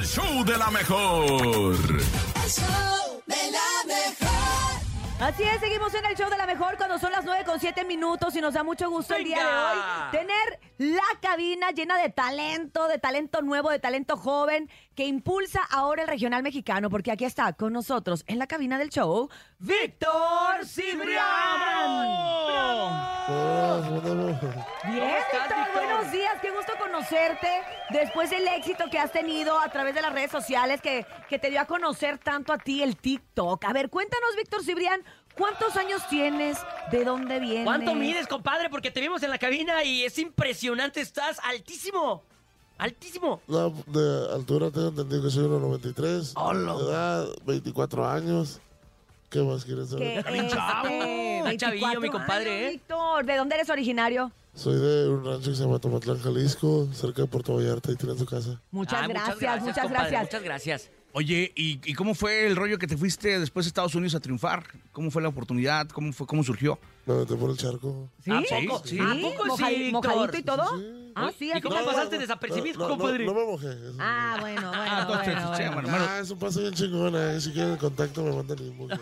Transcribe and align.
el 0.00 0.06
show 0.06 0.44
de 0.44 0.56
la 0.56 0.70
mejor. 0.70 1.34
El 1.34 2.50
show 2.50 3.22
de 3.26 3.52
la 3.52 3.86
mejor. 3.86 4.40
Así 5.20 5.42
es, 5.42 5.60
seguimos 5.60 5.92
en 5.92 6.06
el 6.06 6.16
show 6.16 6.30
de 6.30 6.38
la 6.38 6.46
mejor 6.46 6.78
cuando 6.78 6.98
son 6.98 7.12
las 7.12 7.22
9 7.22 7.44
con 7.44 7.60
7 7.60 7.84
minutos 7.84 8.34
y 8.34 8.40
nos 8.40 8.54
da 8.54 8.62
mucho 8.62 8.88
gusto 8.88 9.14
el 9.14 9.24
día 9.24 9.36
de 9.36 9.44
hoy 9.44 9.78
tener 10.12 10.60
la 10.78 11.04
cabina 11.20 11.70
llena 11.72 11.98
de 11.98 12.08
talento, 12.08 12.88
de 12.88 12.98
talento 12.98 13.42
nuevo, 13.42 13.68
de 13.68 13.78
talento 13.78 14.16
joven 14.16 14.70
que 15.00 15.06
impulsa 15.06 15.62
ahora 15.70 16.02
el 16.02 16.08
regional 16.08 16.42
mexicano 16.42 16.90
porque 16.90 17.10
aquí 17.10 17.24
está 17.24 17.50
con 17.54 17.72
nosotros 17.72 18.22
en 18.26 18.38
la 18.38 18.46
cabina 18.46 18.78
del 18.78 18.90
show 18.90 19.30
Víctor 19.58 20.66
Cibrián. 20.66 22.06
Bien, 24.92 25.22
Víctor? 25.32 25.72
buenos 25.72 26.12
días, 26.12 26.34
qué 26.42 26.50
gusto 26.50 26.74
conocerte 26.78 27.48
después 27.88 28.28
del 28.28 28.46
éxito 28.48 28.90
que 28.90 28.98
has 28.98 29.10
tenido 29.10 29.58
a 29.58 29.70
través 29.70 29.94
de 29.94 30.02
las 30.02 30.12
redes 30.12 30.30
sociales 30.30 30.82
que, 30.82 31.06
que 31.30 31.38
te 31.38 31.48
dio 31.48 31.62
a 31.62 31.64
conocer 31.64 32.18
tanto 32.18 32.52
a 32.52 32.58
ti 32.58 32.82
el 32.82 32.98
TikTok. 32.98 33.64
A 33.64 33.72
ver, 33.72 33.88
cuéntanos, 33.88 34.36
Víctor 34.36 34.62
Cibrián, 34.62 35.02
¿cuántos 35.34 35.78
años 35.78 36.06
tienes? 36.10 36.58
¿De 36.90 37.06
dónde 37.06 37.40
vienes? 37.40 37.64
¿Cuánto 37.64 37.94
mides, 37.94 38.26
compadre? 38.26 38.68
Porque 38.68 38.90
te 38.90 39.00
vimos 39.00 39.22
en 39.22 39.30
la 39.30 39.38
cabina 39.38 39.82
y 39.82 40.04
es 40.04 40.18
impresionante. 40.18 41.00
Estás 41.00 41.40
altísimo. 41.42 42.26
Altísimo. 42.80 43.40
No, 43.46 43.70
de 43.86 44.32
altura 44.34 44.70
tengo 44.70 44.88
entendido 44.88 45.22
que 45.22 45.30
soy 45.30 45.44
1,93. 45.44 46.32
Hola. 46.36 46.74
De 46.74 46.82
edad, 46.84 47.26
24 47.46 48.08
años. 48.08 48.60
¿Qué 49.28 49.42
más 49.42 49.64
quieres 49.64 49.90
saber? 49.90 50.18
este, 50.18 50.46
Está 50.46 51.56
chavillo, 51.56 51.86
mi 51.86 52.08
24 52.08 52.10
compadre, 52.12 52.50
años, 52.50 52.66
¿eh? 52.66 52.70
Víctor, 52.72 53.24
¿de 53.26 53.36
dónde 53.36 53.54
eres 53.56 53.70
originario? 53.70 54.32
Soy 54.54 54.76
de 54.80 55.08
un 55.08 55.24
rancho 55.24 55.50
que 55.50 55.56
se 55.56 55.62
llama 55.62 55.78
Tomatlán, 55.78 56.18
Jalisco, 56.18 56.88
cerca 56.92 57.22
de 57.22 57.28
Puerto 57.28 57.54
Vallarta, 57.54 57.92
y 57.92 57.96
tiene 57.96 58.18
su 58.18 58.26
casa. 58.26 58.60
Muchas 58.72 59.00
Ah, 59.02 59.06
gracias, 59.06 59.60
muchas 59.62 59.84
compadre, 59.84 60.10
gracias. 60.10 60.22
Muchas 60.24 60.42
gracias. 60.42 60.90
Oye, 61.12 61.52
¿y, 61.56 61.80
y 61.84 61.94
cómo 61.94 62.14
fue 62.14 62.46
el 62.46 62.56
rollo 62.56 62.78
que 62.78 62.86
te 62.86 62.96
fuiste 62.96 63.38
después 63.38 63.66
de 63.66 63.68
Estados 63.68 63.94
Unidos 63.94 64.14
a 64.14 64.20
triunfar? 64.20 64.64
¿Cómo 64.92 65.10
fue 65.10 65.20
la 65.22 65.28
oportunidad? 65.28 65.88
¿Cómo 65.88 66.12
fue? 66.12 66.26
¿Cómo 66.26 66.42
surgió? 66.42 66.78
Me 67.14 67.20
metí 67.20 67.34
por 67.34 67.50
el 67.50 67.56
charco. 67.56 68.08
¿Sí? 68.24 68.30
¿A 68.30 68.40
poco? 68.40 68.82
Sí, 68.86 68.98
¿A 69.00 69.14
poco 69.20 69.56
sí, 69.56 69.64
Víctor? 69.64 69.92
¿Mojadito 69.92 70.38
y 70.38 70.42
todo? 70.42 70.78
Sí. 70.78 70.96
Ah, 71.16 71.30
sí, 71.36 71.50
¿Y 71.54 71.60
cómo 71.60 71.76
que- 71.76 71.84
pasaste 71.84 72.18
desapercibido, 72.18 72.78
no, 72.78 72.88
no, 72.88 72.96
compadre? 72.96 73.26
No, 73.26 73.34
me 73.34 73.44
mojé. 73.44 73.66
eso. 73.72 73.96
Ah, 73.98 74.36
bueno, 74.40 74.60
bueno, 74.68 74.82
Ah, 74.84 75.06
bueno, 75.08 75.24
bueno. 75.24 75.50
bueno, 75.50 75.72
bueno. 75.90 76.06
Ah, 76.08 76.18
es 76.20 76.30
un 76.30 76.38
paso 76.38 76.60
bien 76.60 76.72
chingón. 76.72 77.14
eh. 77.16 77.40
Si 77.40 77.50
quieren 77.52 77.72
el 77.72 77.78
contacto, 77.78 78.22
me 78.22 78.32
mandan 78.32 78.58
el 78.60 78.68
inbox. 78.68 78.94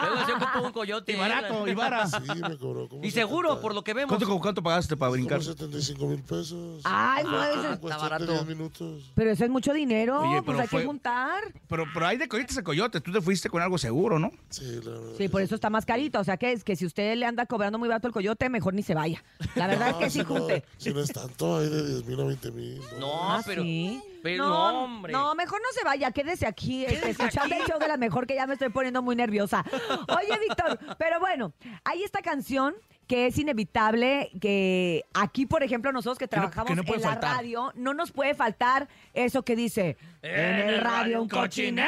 Luego 0.00 0.26
se 0.26 0.32
ocupó 0.32 0.66
un 0.66 0.72
coyote. 0.72 1.12
Y 1.12 1.16
barato, 1.16 1.66
y 1.66 1.74
vara. 1.74 2.06
Sí, 2.06 2.16
me 2.48 2.56
cobró. 2.58 2.88
como 2.88 3.04
Y 3.04 3.10
seguro, 3.10 3.48
70, 3.48 3.62
por 3.62 3.74
lo 3.74 3.82
que 3.82 3.92
vemos. 3.94 4.16
¿Cuánto, 4.16 4.40
cuánto 4.40 4.62
pagaste 4.62 4.96
para 4.96 5.10
brincar? 5.10 5.38
Como 5.38 5.50
75 5.50 6.06
mil 6.06 6.22
pesos. 6.22 6.80
Ay, 6.84 7.24
no, 7.24 7.40
Ah, 7.40 7.48
eso- 7.50 7.72
En 7.72 7.76
cuestión 7.78 8.00
barato. 8.10 8.24
de 8.26 8.32
10 8.32 8.46
minutos. 8.46 9.10
pero 9.14 9.30
eso 9.32 9.44
es 9.44 9.50
mucho 9.50 9.72
dinero, 9.72 10.20
Oye, 10.20 10.42
pues 10.42 10.58
hay 10.60 10.66
fue- 10.68 10.80
que 10.82 10.86
juntar. 10.86 11.42
Pero, 11.68 11.84
pero 11.92 12.06
hay 12.06 12.16
de 12.18 12.28
coyotes 12.28 12.56
a 12.56 12.62
coyotes. 12.62 13.02
Tú 13.02 13.10
te 13.12 13.20
fuiste 13.20 13.50
con 13.50 13.60
algo 13.62 13.78
seguro, 13.78 14.18
¿no? 14.20 14.30
Sí, 14.50 14.64
la 14.84 14.92
verdad. 14.92 15.12
Sí, 15.18 15.28
por 15.28 15.42
eso 15.42 15.54
está 15.56 15.70
más 15.70 15.84
carito. 15.84 16.20
O 16.20 16.24
sea 16.24 16.36
que 16.36 16.52
es 16.52 16.62
que 16.68 16.76
si 16.76 16.84
usted 16.84 17.16
le 17.16 17.24
anda 17.24 17.46
cobrando 17.46 17.78
muy 17.78 17.88
barato 17.88 18.08
el 18.08 18.12
coyote, 18.12 18.50
mejor 18.50 18.74
ni 18.74 18.82
se 18.82 18.94
vaya. 18.94 19.24
La 19.54 19.66
verdad 19.66 19.88
es 19.92 19.96
que 19.96 20.10
sí 20.10 20.18
si 20.18 20.24
no, 20.24 20.26
junte. 20.38 20.64
si 20.76 20.92
no 20.92 21.00
es 21.00 21.10
tanto, 21.10 21.56
hay 21.56 21.68
de 21.70 21.86
10 21.94 22.04
mil 22.04 22.20
a 22.20 22.24
20 22.24 22.50
mil. 22.52 22.80
No, 23.00 23.32
Ah, 23.32 23.42
pero. 23.46 23.62
¿sí? 23.62 24.02
Pero 24.22 24.46
no, 24.46 24.84
hombre. 24.84 25.12
No, 25.14 25.34
mejor 25.34 25.60
no 25.62 25.68
se 25.72 25.82
vaya, 25.82 26.10
quédese 26.10 26.46
aquí, 26.46 26.84
este, 26.84 27.08
escuchando 27.10 27.54
el 27.56 27.62
show 27.62 27.78
de 27.78 27.88
la 27.88 27.96
mejor, 27.96 28.26
que 28.26 28.34
ya 28.34 28.46
me 28.46 28.52
estoy 28.52 28.68
poniendo 28.68 29.00
muy 29.00 29.16
nerviosa. 29.16 29.64
Oye, 30.08 30.38
Víctor, 30.46 30.78
pero 30.98 31.20
bueno, 31.20 31.54
hay 31.84 32.02
esta 32.02 32.20
canción 32.20 32.74
que 33.08 33.26
es 33.26 33.38
inevitable, 33.38 34.30
que 34.38 35.04
aquí, 35.14 35.46
por 35.46 35.62
ejemplo, 35.62 35.90
nosotros 35.92 36.18
que 36.18 36.28
trabajamos 36.28 36.68
que 36.68 36.76
no 36.76 36.84
puede 36.84 37.00
en 37.00 37.06
la 37.06 37.12
faltar. 37.14 37.36
radio, 37.36 37.72
no 37.74 37.94
nos 37.94 38.12
puede 38.12 38.34
faltar 38.34 38.86
eso 39.14 39.42
que 39.42 39.56
dice, 39.56 39.96
en 40.22 40.68
el 40.68 40.80
radio 40.82 41.22
un 41.22 41.28
cochinero. 41.28 41.86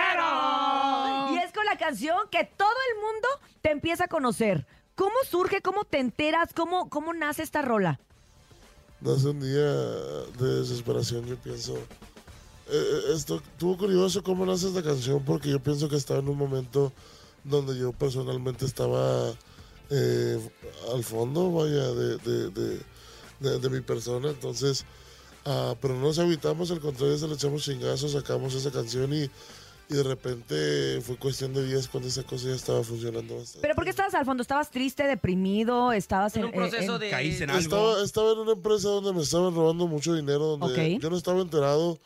Y 1.32 1.36
es 1.38 1.52
con 1.52 1.66
la 1.66 1.76
canción 1.78 2.16
que 2.30 2.44
todo 2.44 2.72
el 2.90 3.00
mundo 3.02 3.28
te 3.60 3.70
empieza 3.70 4.04
a 4.04 4.08
conocer. 4.08 4.66
¿Cómo 4.94 5.14
surge, 5.28 5.60
cómo 5.60 5.84
te 5.84 5.98
enteras, 5.98 6.54
cómo, 6.54 6.88
cómo 6.88 7.12
nace 7.12 7.42
esta 7.42 7.60
rola? 7.60 8.00
Nace 9.02 9.28
un 9.28 9.40
día 9.40 9.72
de 10.38 10.60
desesperación, 10.60 11.26
yo 11.26 11.36
pienso. 11.36 11.74
Eh, 11.74 12.72
eh, 12.72 13.00
esto, 13.14 13.36
estuvo 13.36 13.76
curioso 13.76 14.22
cómo 14.22 14.46
nace 14.46 14.68
esta 14.68 14.82
canción, 14.82 15.22
porque 15.24 15.50
yo 15.50 15.60
pienso 15.60 15.88
que 15.88 15.96
estaba 15.96 16.20
en 16.20 16.28
un 16.28 16.38
momento 16.38 16.92
donde 17.44 17.78
yo 17.78 17.92
personalmente 17.92 18.64
estaba 18.64 19.32
eh, 19.90 20.38
al 20.94 21.04
fondo, 21.04 21.50
vaya, 21.52 21.88
de, 21.92 22.16
de, 22.18 22.50
de- 22.50 22.80
de- 23.40 23.58
de 23.58 23.70
mi 23.70 23.80
persona. 23.80 24.30
Entonces, 24.30 24.84
ah, 25.44 25.74
pero 25.80 25.94
no 25.94 26.02
nos 26.02 26.18
evitamos, 26.18 26.70
al 26.70 26.80
contrario, 26.80 27.16
se 27.18 27.26
le 27.28 27.34
echamos 27.34 27.62
chingazos, 27.62 28.12
sacamos 28.12 28.54
esa 28.54 28.70
canción 28.70 29.12
y, 29.12 29.22
y 29.88 29.94
de 29.94 30.02
repente 30.04 31.00
fue 31.00 31.16
cuestión 31.16 31.52
de 31.54 31.66
días 31.66 31.88
cuando 31.88 32.08
esa 32.08 32.22
cosa 32.22 32.48
ya 32.48 32.54
estaba 32.54 32.84
funcionando 32.84 33.36
bastante. 33.36 33.60
¿Pero 33.62 33.74
por 33.74 33.84
qué 33.84 33.90
estabas 33.90 34.14
al 34.14 34.24
fondo? 34.24 34.42
¿Estabas 34.42 34.70
triste, 34.70 35.02
deprimido? 35.04 35.92
¿Estabas 35.92 36.34
en, 36.36 36.42
En 36.42 36.46
un 36.46 36.52
proceso 36.52 36.94
en- 36.94 37.00
de. 37.00 37.10
Caíste 37.10 37.44
en 37.44 37.50
algo. 37.50 37.60
Estaba, 37.62 38.02
estaba 38.04 38.32
en 38.32 38.38
una 38.38 38.52
empresa 38.52 38.88
donde 38.88 39.12
me 39.12 39.22
estaban 39.22 39.54
robando 39.54 39.86
mucho 39.88 40.14
dinero, 40.14 40.56
donde 40.56 40.94
Ok. 40.96 41.02
yo 41.02 41.10
no 41.10 41.16
estaba 41.16 41.40
enterado, 41.40 41.98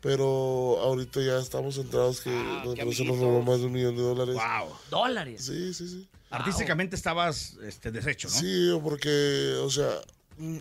pero 0.00 0.78
ahorita 0.82 1.20
ya 1.22 1.38
estamos 1.38 1.78
enterados 1.78 2.20
que 2.20 2.30
Ah, 2.30 2.62
qué 2.74 2.82
empresa 2.82 3.04
nos 3.04 3.18
robó 3.18 3.42
más 3.42 3.60
de 3.60 3.66
un 3.66 3.72
millón 3.72 3.96
de 3.96 4.02
dólares. 4.02 4.34
¡Wow! 4.36 4.68
Dólares. 4.90 5.44
Sí, 5.44 5.72
sí, 5.74 5.88
sí. 5.88 6.08
Artísticamente 6.32 6.96
estabas 6.96 7.54
este, 7.62 7.90
deshecho, 7.90 8.28
¿no? 8.28 8.34
Sí, 8.34 8.70
porque, 8.82 9.54
o 9.62 9.70
sea, 9.70 10.00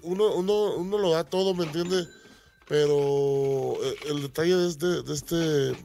uno, 0.04 0.34
uno, 0.36 0.76
uno 0.76 0.98
lo 0.98 1.12
da 1.12 1.24
todo, 1.24 1.54
¿me 1.54 1.64
entiende? 1.66 2.08
Pero 2.68 3.76
eh, 3.84 3.96
el 4.10 4.22
detalle 4.22 4.56
de 4.56 4.70
este, 4.70 4.86
de 5.04 5.14
este, 5.14 5.84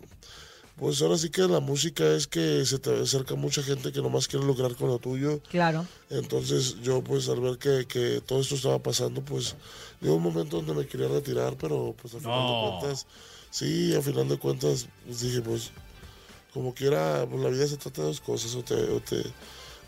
pues 0.77 1.01
ahora 1.03 1.17
sí 1.19 1.31
que 1.31 1.43
la 1.43 1.61
música 1.61 2.05
es 2.15 2.27
que 2.27 2.65
se 2.65 2.79
te 2.79 3.01
acerca 3.03 3.35
mucha 3.35 3.63
gente 3.63 3.93
que 3.93 4.03
nomás 4.03 4.29
quiere 4.29 4.45
lograr 4.47 4.75
con 4.77 4.89
lo 4.89 4.99
tuyo. 4.99 5.41
Claro. 5.51 5.87
Entonces 6.11 6.77
yo 6.83 7.03
pues 7.03 7.29
al 7.29 7.41
ver 7.41 7.59
que, 7.59 7.87
que 7.87 8.21
todo 8.25 8.41
esto 8.41 8.55
estaba 8.57 8.79
pasando, 8.81 9.21
pues 9.23 9.57
llegó 10.01 10.17
un 10.17 10.23
momento 10.23 10.57
donde 10.59 10.75
me 10.75 10.87
quería 10.87 11.09
retirar, 11.09 11.57
pero 11.57 11.95
pues 12.01 12.15
al 12.15 12.21
final 12.21 12.39
No. 12.39 12.53
de 12.65 12.79
cuentas, 12.81 13.07
sí, 13.51 13.95
al 13.95 14.03
final 14.03 14.29
de 14.29 14.39
cuentas 14.39 14.87
pues, 15.07 15.21
dije 15.21 15.41
pues 15.43 15.71
como 16.53 16.73
quiera, 16.75 17.27
pues 17.29 17.43
la 17.43 17.51
vida 17.51 17.67
se 17.67 17.77
trata 17.77 18.03
de 18.03 18.09
dos 18.09 18.21
cosas, 18.21 18.55
o 18.55 18.63
te, 18.63 18.75
o 18.75 19.01
te, 19.01 19.23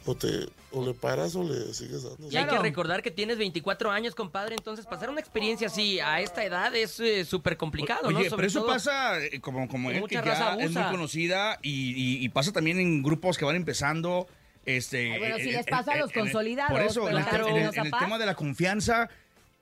o 0.09 0.15
te, 0.15 0.49
o 0.73 0.85
le 0.87 0.95
paras 0.95 1.35
o 1.37 1.45
le 1.45 1.75
sigues 1.75 2.03
dando. 2.03 2.29
Y 2.31 2.37
hay 2.37 2.47
que 2.47 2.59
recordar 2.59 3.03
que 3.03 3.11
tienes 3.11 3.37
24 3.39 3.91
años, 3.91 4.15
compadre. 4.15 4.55
Entonces, 4.57 4.87
pasar 4.87 5.11
una 5.11 5.21
experiencia 5.21 5.67
así 5.67 6.01
a 6.01 6.21
esta 6.21 6.45
edad 6.45 6.75
es 6.75 6.99
eh, 7.01 7.25
súper 7.25 7.57
complicado, 7.57 8.11
¿no? 8.11 8.19
Oye, 8.19 8.31
Sobre 8.31 8.43
pero 8.43 8.49
eso 8.49 8.61
todo- 8.61 8.69
pasa 8.73 9.23
eh, 9.23 9.41
como, 9.41 9.69
como 9.69 9.91
él, 9.91 10.03
que 10.09 10.15
ya 10.15 10.57
es 10.59 10.71
muy 10.73 10.83
conocida 10.85 11.59
y, 11.63 11.93
y- 11.93 12.25
y 12.25 12.29
pasa 12.31 12.53
también 12.53 12.79
en 12.81 13.03
grupos 13.03 13.37
que 13.37 13.45
van 13.45 13.57
empezando. 13.57 14.27
Este, 14.65 15.13
Ay, 15.13 15.19
bueno, 15.19 15.37
sí 15.37 15.49
en- 15.49 15.57
les 15.57 15.67
en- 15.67 15.71
pasa 15.71 15.93
a 15.93 15.97
los 15.97 16.11
en- 16.15 16.21
consolidados, 16.23 16.73
Por 16.73 16.83
eso, 16.83 17.09
en 17.09 17.17
el, 17.17 17.25
claro. 17.25 17.45
te- 17.47 17.51
en 17.51 17.57
el- 17.59 17.77
en 17.87 17.91
tema 17.91 18.19
de 18.19 18.27
la 18.27 18.35
confianza, 18.35 19.09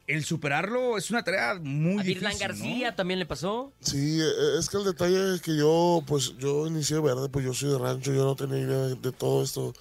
el 0.08 0.24
superarlo 0.24 0.96
es 0.98 1.10
una 1.10 1.22
tarea 1.24 1.54
muy 1.60 1.94
A 2.00 2.02
difícil. 2.04 2.14
Virlan 2.28 2.38
García 2.38 2.90
¿no? 2.90 2.96
también 2.96 3.18
le 3.18 3.26
pasó. 3.26 3.72
Sí, 3.80 4.20
eh, 4.20 4.58
es 4.58 4.68
que 4.68 4.76
el 4.76 4.84
detalle 4.84 5.34
es 5.34 5.40
que 5.42 5.56
yo, 5.56 6.02
pues 6.06 6.34
yo 6.38 6.66
inicié 6.68 7.00
verde, 7.00 7.28
pues 7.28 7.44
yo 7.44 7.52
soy 7.54 7.70
de 7.70 7.78
rancho, 7.78 8.12
yo 8.14 8.24
no 8.24 8.36
tenía 8.36 8.58
idea 8.58 8.76
de, 8.86 8.94
de 8.96 9.12
todo 9.12 9.42
esto, 9.42 9.74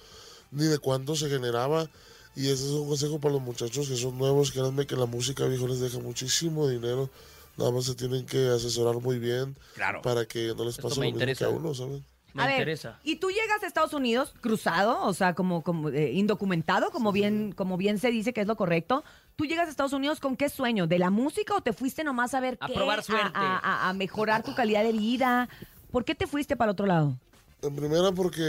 ni 0.56 0.64
de 0.64 0.78
cuánto 0.78 1.14
se 1.14 1.28
generaba. 1.28 1.88
Y 2.34 2.46
ese 2.48 2.64
es 2.66 2.70
un 2.72 2.88
consejo 2.88 3.18
para 3.20 3.34
los 3.34 3.42
muchachos 3.42 3.88
que 3.88 3.96
son 3.96 4.18
nuevos, 4.18 4.50
créanme 4.52 4.86
que 4.86 4.96
la 4.96 5.06
música 5.06 5.44
viejo 5.46 5.68
les 5.68 5.80
deja 5.80 5.98
muchísimo 6.00 6.68
dinero. 6.68 7.08
Nada 7.56 7.70
más 7.70 7.84
se 7.86 7.94
tienen 7.94 8.26
que 8.26 8.48
asesorar 8.48 8.96
muy 8.96 9.18
bien 9.18 9.56
Claro. 9.74 10.02
para 10.02 10.26
que 10.26 10.52
no 10.54 10.64
les 10.64 10.76
pase 10.76 10.96
lo 10.96 11.02
mismo 11.12 11.18
que 11.34 11.44
a 11.44 11.48
uno, 11.48 11.72
¿saben? 11.74 12.04
Me 12.34 12.42
a 12.42 12.46
ver, 12.48 12.56
interesa. 12.56 13.00
y 13.02 13.16
tú 13.16 13.30
llegas 13.30 13.62
a 13.62 13.66
Estados 13.66 13.94
Unidos 13.94 14.34
cruzado, 14.42 15.02
o 15.04 15.14
sea, 15.14 15.34
como, 15.34 15.62
como 15.62 15.88
eh, 15.88 16.12
indocumentado, 16.12 16.90
como 16.90 17.10
bien, 17.10 17.52
como 17.52 17.78
bien 17.78 17.98
se 17.98 18.10
dice 18.10 18.34
que 18.34 18.42
es 18.42 18.46
lo 18.46 18.56
correcto. 18.56 19.02
¿Tú 19.36 19.46
llegas 19.46 19.68
a 19.68 19.70
Estados 19.70 19.94
Unidos 19.94 20.20
con 20.20 20.36
qué 20.36 20.50
sueño? 20.50 20.86
¿De 20.86 20.98
la 20.98 21.08
música 21.08 21.54
o 21.54 21.62
te 21.62 21.72
fuiste 21.72 22.04
nomás 22.04 22.34
a 22.34 22.40
ver 22.40 22.58
A 22.60 22.66
qué? 22.66 22.74
probar 22.74 23.02
suerte. 23.02 23.30
A, 23.32 23.56
a- 23.56 23.88
a 23.88 23.92
mejorar 23.94 24.42
tu 24.42 24.54
calidad 24.54 24.84
de 24.84 24.92
vida. 24.92 25.48
¿Por 25.90 26.04
qué 26.04 26.14
te 26.14 26.26
fuiste 26.26 26.56
para 26.56 26.70
el 26.70 26.72
otro 26.74 26.84
lado? 26.84 27.16
En 27.62 27.74
primera 27.74 28.12
porque 28.12 28.42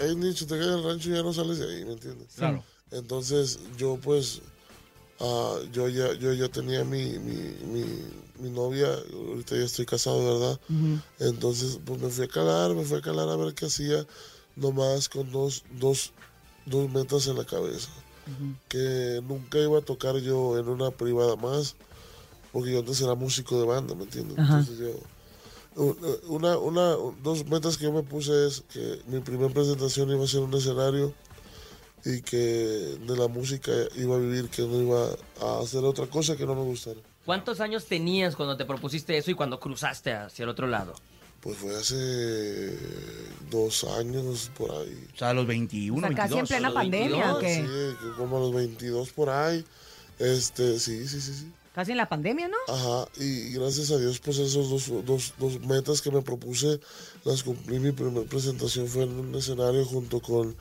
hay 0.00 0.10
un 0.10 0.20
dicho, 0.20 0.46
te 0.46 0.54
quedas 0.54 0.68
en 0.68 0.78
el 0.78 0.84
rancho 0.84 1.10
y 1.10 1.12
ya 1.12 1.22
no 1.22 1.32
sales 1.32 1.58
de 1.58 1.72
ahí, 1.72 1.84
¿me 1.84 1.92
entiendes? 1.92 2.28
Claro. 2.36 2.64
Entonces 2.90 3.58
yo 3.76 3.98
pues, 4.02 4.40
ah, 5.20 5.56
yo, 5.72 5.88
ya, 5.88 6.12
yo 6.14 6.32
ya 6.32 6.48
tenía 6.48 6.84
mi, 6.84 7.18
mi, 7.18 7.56
mi, 7.66 7.84
mi 8.38 8.50
novia, 8.50 8.88
ahorita 9.12 9.56
ya 9.56 9.64
estoy 9.64 9.86
casado, 9.86 10.38
¿verdad? 10.38 10.60
Entonces 11.18 11.78
pues 11.84 12.00
me 12.00 12.08
fui 12.08 12.24
a 12.24 12.28
calar, 12.28 12.74
me 12.74 12.84
fui 12.84 12.98
a 12.98 13.02
calar 13.02 13.28
a 13.28 13.36
ver 13.36 13.54
qué 13.54 13.66
hacía, 13.66 14.06
nomás 14.56 15.08
con 15.08 15.30
dos, 15.30 15.64
dos, 15.78 16.12
dos 16.66 16.90
metas 16.90 17.26
en 17.26 17.36
la 17.36 17.44
cabeza. 17.44 17.88
Que 18.68 19.20
nunca 19.26 19.58
iba 19.58 19.78
a 19.78 19.82
tocar 19.82 20.16
yo 20.18 20.58
en 20.58 20.68
una 20.68 20.90
privada 20.90 21.36
más, 21.36 21.74
porque 22.52 22.72
yo 22.72 22.80
antes 22.80 23.00
era 23.00 23.14
músico 23.14 23.58
de 23.58 23.66
banda, 23.66 23.94
¿me 23.94 24.04
entiendes? 24.04 24.38
Entonces 24.38 24.78
yo... 24.78 24.92
Una, 25.74 26.58
una, 26.58 26.96
dos 27.22 27.46
metas 27.46 27.78
que 27.78 27.84
yo 27.84 27.92
me 27.92 28.02
puse 28.02 28.46
es 28.46 28.62
que 28.72 29.00
mi 29.06 29.20
primera 29.20 29.52
presentación 29.52 30.10
iba 30.10 30.24
a 30.24 30.26
ser 30.26 30.40
un 30.40 30.52
escenario 30.54 31.14
y 32.04 32.20
que 32.22 32.36
de 32.36 33.16
la 33.16 33.28
música 33.28 33.72
iba 33.96 34.16
a 34.16 34.18
vivir, 34.18 34.48
que 34.48 34.62
no 34.62 34.80
iba 34.80 35.08
a 35.40 35.60
hacer 35.60 35.84
otra 35.84 36.06
cosa 36.06 36.36
que 36.36 36.44
no 36.44 36.54
me 36.54 36.62
gustara. 36.62 37.00
¿Cuántos 37.24 37.60
años 37.60 37.86
tenías 37.86 38.34
cuando 38.34 38.56
te 38.56 38.64
propusiste 38.64 39.16
eso 39.16 39.30
y 39.30 39.34
cuando 39.34 39.60
cruzaste 39.60 40.12
hacia 40.12 40.42
el 40.42 40.48
otro 40.48 40.66
lado? 40.66 40.94
Pues 41.40 41.56
fue 41.56 41.74
hace 41.74 42.76
dos 43.50 43.84
años 43.84 44.50
por 44.56 44.70
ahí. 44.70 45.08
O 45.14 45.18
sea, 45.18 45.30
a 45.30 45.34
los 45.34 45.46
21, 45.46 45.96
O 45.96 46.00
sea, 46.00 46.16
casi 46.16 46.34
en 46.34 46.44
22. 46.44 46.48
plena 46.48 46.74
pandemia, 46.74 47.34
¿o 47.34 47.38
22, 47.38 47.40
qué? 47.40 47.96
Sí, 48.00 48.08
como 48.16 48.36
a 48.36 48.40
los 48.40 48.54
22 48.54 49.10
por 49.10 49.30
ahí. 49.30 49.64
Este, 50.18 50.78
sí, 50.78 51.06
sí, 51.08 51.20
sí, 51.20 51.34
sí. 51.34 51.52
Casi 51.74 51.92
en 51.92 51.96
la 51.96 52.08
pandemia, 52.08 52.48
¿no? 52.48 52.56
Ajá, 52.68 53.08
y 53.18 53.52
gracias 53.54 53.90
a 53.90 53.98
Dios, 53.98 54.20
pues 54.20 54.36
esos 54.38 54.68
dos, 54.68 55.04
dos, 55.06 55.34
dos 55.38 55.60
metas 55.60 56.02
que 56.02 56.10
me 56.10 56.20
propuse, 56.20 56.80
las 57.24 57.42
cumplí. 57.42 57.78
Mi 57.78 57.92
primera 57.92 58.26
presentación 58.28 58.86
fue 58.88 59.04
en 59.04 59.18
un 59.18 59.34
escenario 59.34 59.84
junto 59.86 60.20
con 60.20 60.54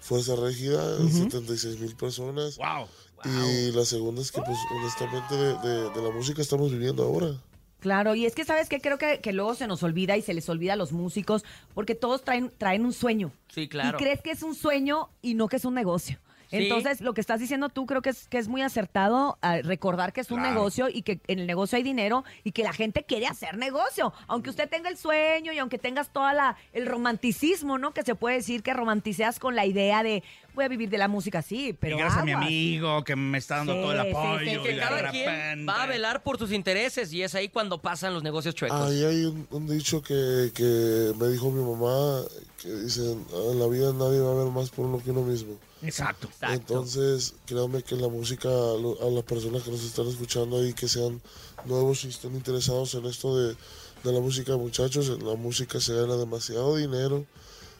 Fuerza 0.00 0.34
Régida, 0.36 0.96
76 1.08 1.78
mil 1.78 1.94
personas. 1.96 2.56
Wow. 2.56 2.86
Y 3.24 3.72
la 3.72 3.84
segunda 3.84 4.22
es 4.22 4.30
que, 4.32 4.40
pues, 4.40 4.56
honestamente, 4.78 5.34
de, 5.34 5.58
de- 5.58 5.90
de 5.90 6.02
la 6.02 6.10
música 6.10 6.40
estamos 6.40 6.70
viviendo 6.70 7.02
ahora. 7.02 7.34
Claro, 7.80 8.14
y 8.14 8.24
es 8.24 8.34
que 8.34 8.44
sabes 8.44 8.68
que 8.68 8.80
creo 8.80 8.96
que, 8.98 9.20
que 9.20 9.32
luego 9.32 9.54
se 9.54 9.66
nos 9.66 9.82
olvida 9.82 10.16
y 10.16 10.22
se 10.22 10.32
les 10.32 10.48
olvida 10.48 10.72
a 10.72 10.76
los 10.76 10.92
músicos 10.92 11.44
porque 11.74 11.94
todos 11.94 12.24
traen, 12.24 12.50
traen 12.56 12.84
un 12.86 12.92
sueño. 12.92 13.32
Sí, 13.54 13.68
claro. 13.68 13.98
Y 13.98 14.00
crees 14.02 14.22
que 14.22 14.30
es 14.30 14.42
un 14.42 14.54
sueño 14.54 15.10
y 15.22 15.34
no 15.34 15.48
que 15.48 15.56
es 15.56 15.64
un 15.64 15.74
negocio. 15.74 16.18
Sí. 16.50 16.56
Entonces, 16.58 17.00
lo 17.00 17.12
que 17.14 17.20
estás 17.20 17.40
diciendo 17.40 17.68
tú 17.68 17.86
creo 17.86 18.02
que 18.02 18.10
es, 18.10 18.28
que 18.28 18.38
es 18.38 18.48
muy 18.48 18.62
acertado 18.62 19.38
a 19.40 19.58
recordar 19.62 20.12
que 20.12 20.20
es 20.20 20.30
un 20.30 20.38
Claro. 20.38 20.54
negocio 20.54 20.88
y 20.88 21.02
que 21.02 21.20
en 21.26 21.40
el 21.40 21.46
negocio 21.46 21.76
hay 21.76 21.82
dinero 21.82 22.24
y 22.44 22.52
que 22.52 22.62
la 22.62 22.72
gente 22.72 23.02
quiere 23.04 23.26
hacer 23.26 23.56
negocio. 23.56 24.12
Aunque 24.28 24.50
usted 24.50 24.68
tenga 24.68 24.88
el 24.88 24.96
sueño 24.96 25.52
y 25.52 25.58
aunque 25.58 25.78
tengas 25.78 26.10
toda 26.10 26.32
la 26.34 26.56
el 26.72 26.86
romanticismo, 26.86 27.78
¿no? 27.78 27.92
Que 27.92 28.02
se 28.02 28.14
puede 28.14 28.36
decir 28.36 28.62
que 28.62 28.74
romanticeas 28.74 29.38
con 29.38 29.56
la 29.56 29.66
idea 29.66 30.02
de 30.02 30.22
voy 30.56 30.64
a 30.64 30.68
vivir 30.68 30.88
de 30.90 30.98
la 30.98 31.06
música, 31.06 31.40
sí, 31.42 31.72
pero 31.78 31.96
y 31.96 32.00
gracias 32.00 32.22
a 32.22 32.24
mi 32.24 32.32
amigo 32.32 33.04
que 33.04 33.14
me 33.14 33.38
está 33.38 33.58
dando 33.58 33.74
Sí, 33.74 33.80
todo 33.80 33.92
el 33.92 34.02
sí, 34.02 34.08
apoyo. 34.10 34.38
sí. 34.50 34.50
y 34.50 34.62
Que 34.64 34.78
cada 34.78 35.10
quien 35.10 35.68
va 35.68 35.82
a 35.84 35.86
velar 35.86 36.22
por 36.24 36.38
sus 36.38 36.50
intereses 36.50 37.12
y 37.12 37.22
es 37.22 37.34
ahí 37.36 37.48
cuando 37.48 37.80
pasan 37.80 38.12
los 38.14 38.22
negocios 38.24 38.54
chuecos. 38.56 38.80
Ahí 38.80 39.04
hay 39.04 39.24
un, 39.26 39.46
un 39.50 39.68
dicho 39.68 40.02
que, 40.02 40.50
que 40.54 41.12
me 41.18 41.28
dijo 41.28 41.50
mi 41.52 41.62
mamá, 41.62 42.22
que 42.60 42.72
dice, 42.74 43.12
en 43.12 43.58
la 43.60 43.66
vida 43.68 43.92
nadie 43.92 44.18
va 44.20 44.32
a 44.32 44.44
ver 44.44 44.52
más 44.52 44.70
por 44.70 44.86
uno 44.86 45.00
que 45.02 45.10
uno 45.12 45.22
mismo. 45.22 45.56
Exacto. 45.82 46.26
Exacto. 46.28 46.54
Entonces, 46.54 47.34
créanme 47.46 47.82
que 47.82 47.94
la 47.96 48.08
música, 48.08 48.48
a 48.48 49.10
las 49.10 49.22
personas 49.24 49.62
que 49.62 49.70
nos 49.70 49.84
están 49.84 50.08
escuchando 50.08 50.56
ahí, 50.58 50.72
que 50.72 50.88
sean 50.88 51.20
nuevos 51.66 52.04
y 52.04 52.08
estén 52.08 52.34
interesados 52.34 52.94
en 52.94 53.04
esto 53.04 53.36
de, 53.36 53.54
de 54.02 54.12
la 54.12 54.20
música, 54.20 54.56
muchachos, 54.56 55.10
en 55.10 55.24
la 55.26 55.34
música 55.36 55.78
se 55.80 55.94
gana 55.94 56.16
demasiado 56.16 56.76
dinero. 56.76 57.26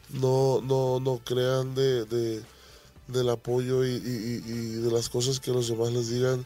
No, 0.09 0.61
no, 0.61 0.99
no 1.01 1.19
crean 1.25 1.75
de, 1.75 2.05
de- 2.05 2.41
del 3.07 3.29
apoyo 3.29 3.85
y, 3.85 3.91
y- 3.91 4.43
y- 4.45 4.71
de 4.81 4.91
las 4.91 5.09
cosas 5.09 5.39
que 5.39 5.51
los 5.51 5.67
demás 5.67 5.91
les 5.91 6.09
digan. 6.09 6.45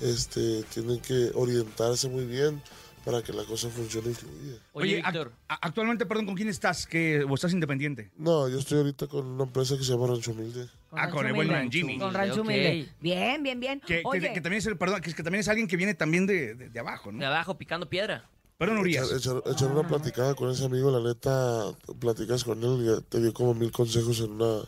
Este, 0.00 0.64
tienen 0.64 1.00
que 1.00 1.30
orientarse 1.34 2.08
muy 2.08 2.26
bien 2.26 2.60
para 3.04 3.22
que 3.22 3.32
la 3.32 3.44
cosa 3.44 3.68
funcione 3.68 4.10
y 4.10 4.14
fluya. 4.14 4.56
Oye, 4.72 4.96
Víctor, 4.96 5.30
actualmente, 5.46 6.04
perdón, 6.06 6.26
¿con 6.26 6.34
quién 6.34 6.48
estás? 6.48 6.86
¿Que, 6.86 7.22
¿O 7.28 7.34
estás 7.34 7.52
independiente? 7.52 8.10
No, 8.16 8.48
yo 8.48 8.58
estoy 8.58 8.78
ahorita 8.78 9.06
con 9.06 9.24
una 9.26 9.44
empresa 9.44 9.76
que 9.76 9.84
se 9.84 9.92
llama 9.92 10.06
Rancho 10.08 10.32
Humilde. 10.32 10.68
Ah, 10.90 11.08
con 11.10 11.18
el 11.26 11.32
Rancho 11.32 11.34
buen 11.36 11.50
Humilde. 11.50 11.70
Jimmy. 11.70 11.98
Con 11.98 12.12
Rancho 12.14 12.34
Ok. 12.40 12.46
Humilde. 12.46 12.88
Bien, 13.00 13.42
bien, 13.42 13.60
bien. 13.60 13.80
Que, 13.80 13.96
que- 13.98 14.02
Oye, 14.04 14.32
que 14.32 14.40
también 14.40 14.58
es 14.58 14.66
el, 14.66 14.76
perdón, 14.76 15.00
que, 15.00 15.14
que 15.14 15.22
también 15.22 15.40
es 15.40 15.48
alguien 15.48 15.68
que 15.68 15.76
viene 15.76 15.94
también 15.94 16.26
de, 16.26 16.54
de- 16.54 16.68
de 16.70 16.80
abajo, 16.80 17.12
de 17.12 17.18
¿no? 17.18 17.26
abajo 17.26 17.56
picando 17.56 17.88
piedra. 17.88 18.28
Perdón, 18.58 18.78
Urias. 18.78 19.06
Echar, 19.12 19.36
echar- 19.36 19.52
echar 19.52 19.70
una 19.70 19.86
platicada 19.86 20.34
con 20.34 20.50
ese 20.50 20.64
amigo, 20.64 20.90
la 20.90 21.06
neta, 21.06 21.72
platicas 22.00 22.42
con 22.42 22.62
él 22.64 22.80
y 22.82 22.86
ya 22.86 23.00
te 23.00 23.20
dio 23.20 23.32
como 23.34 23.52
mil 23.54 23.70
consejos 23.70 24.20
en 24.20 24.32
una 24.32 24.62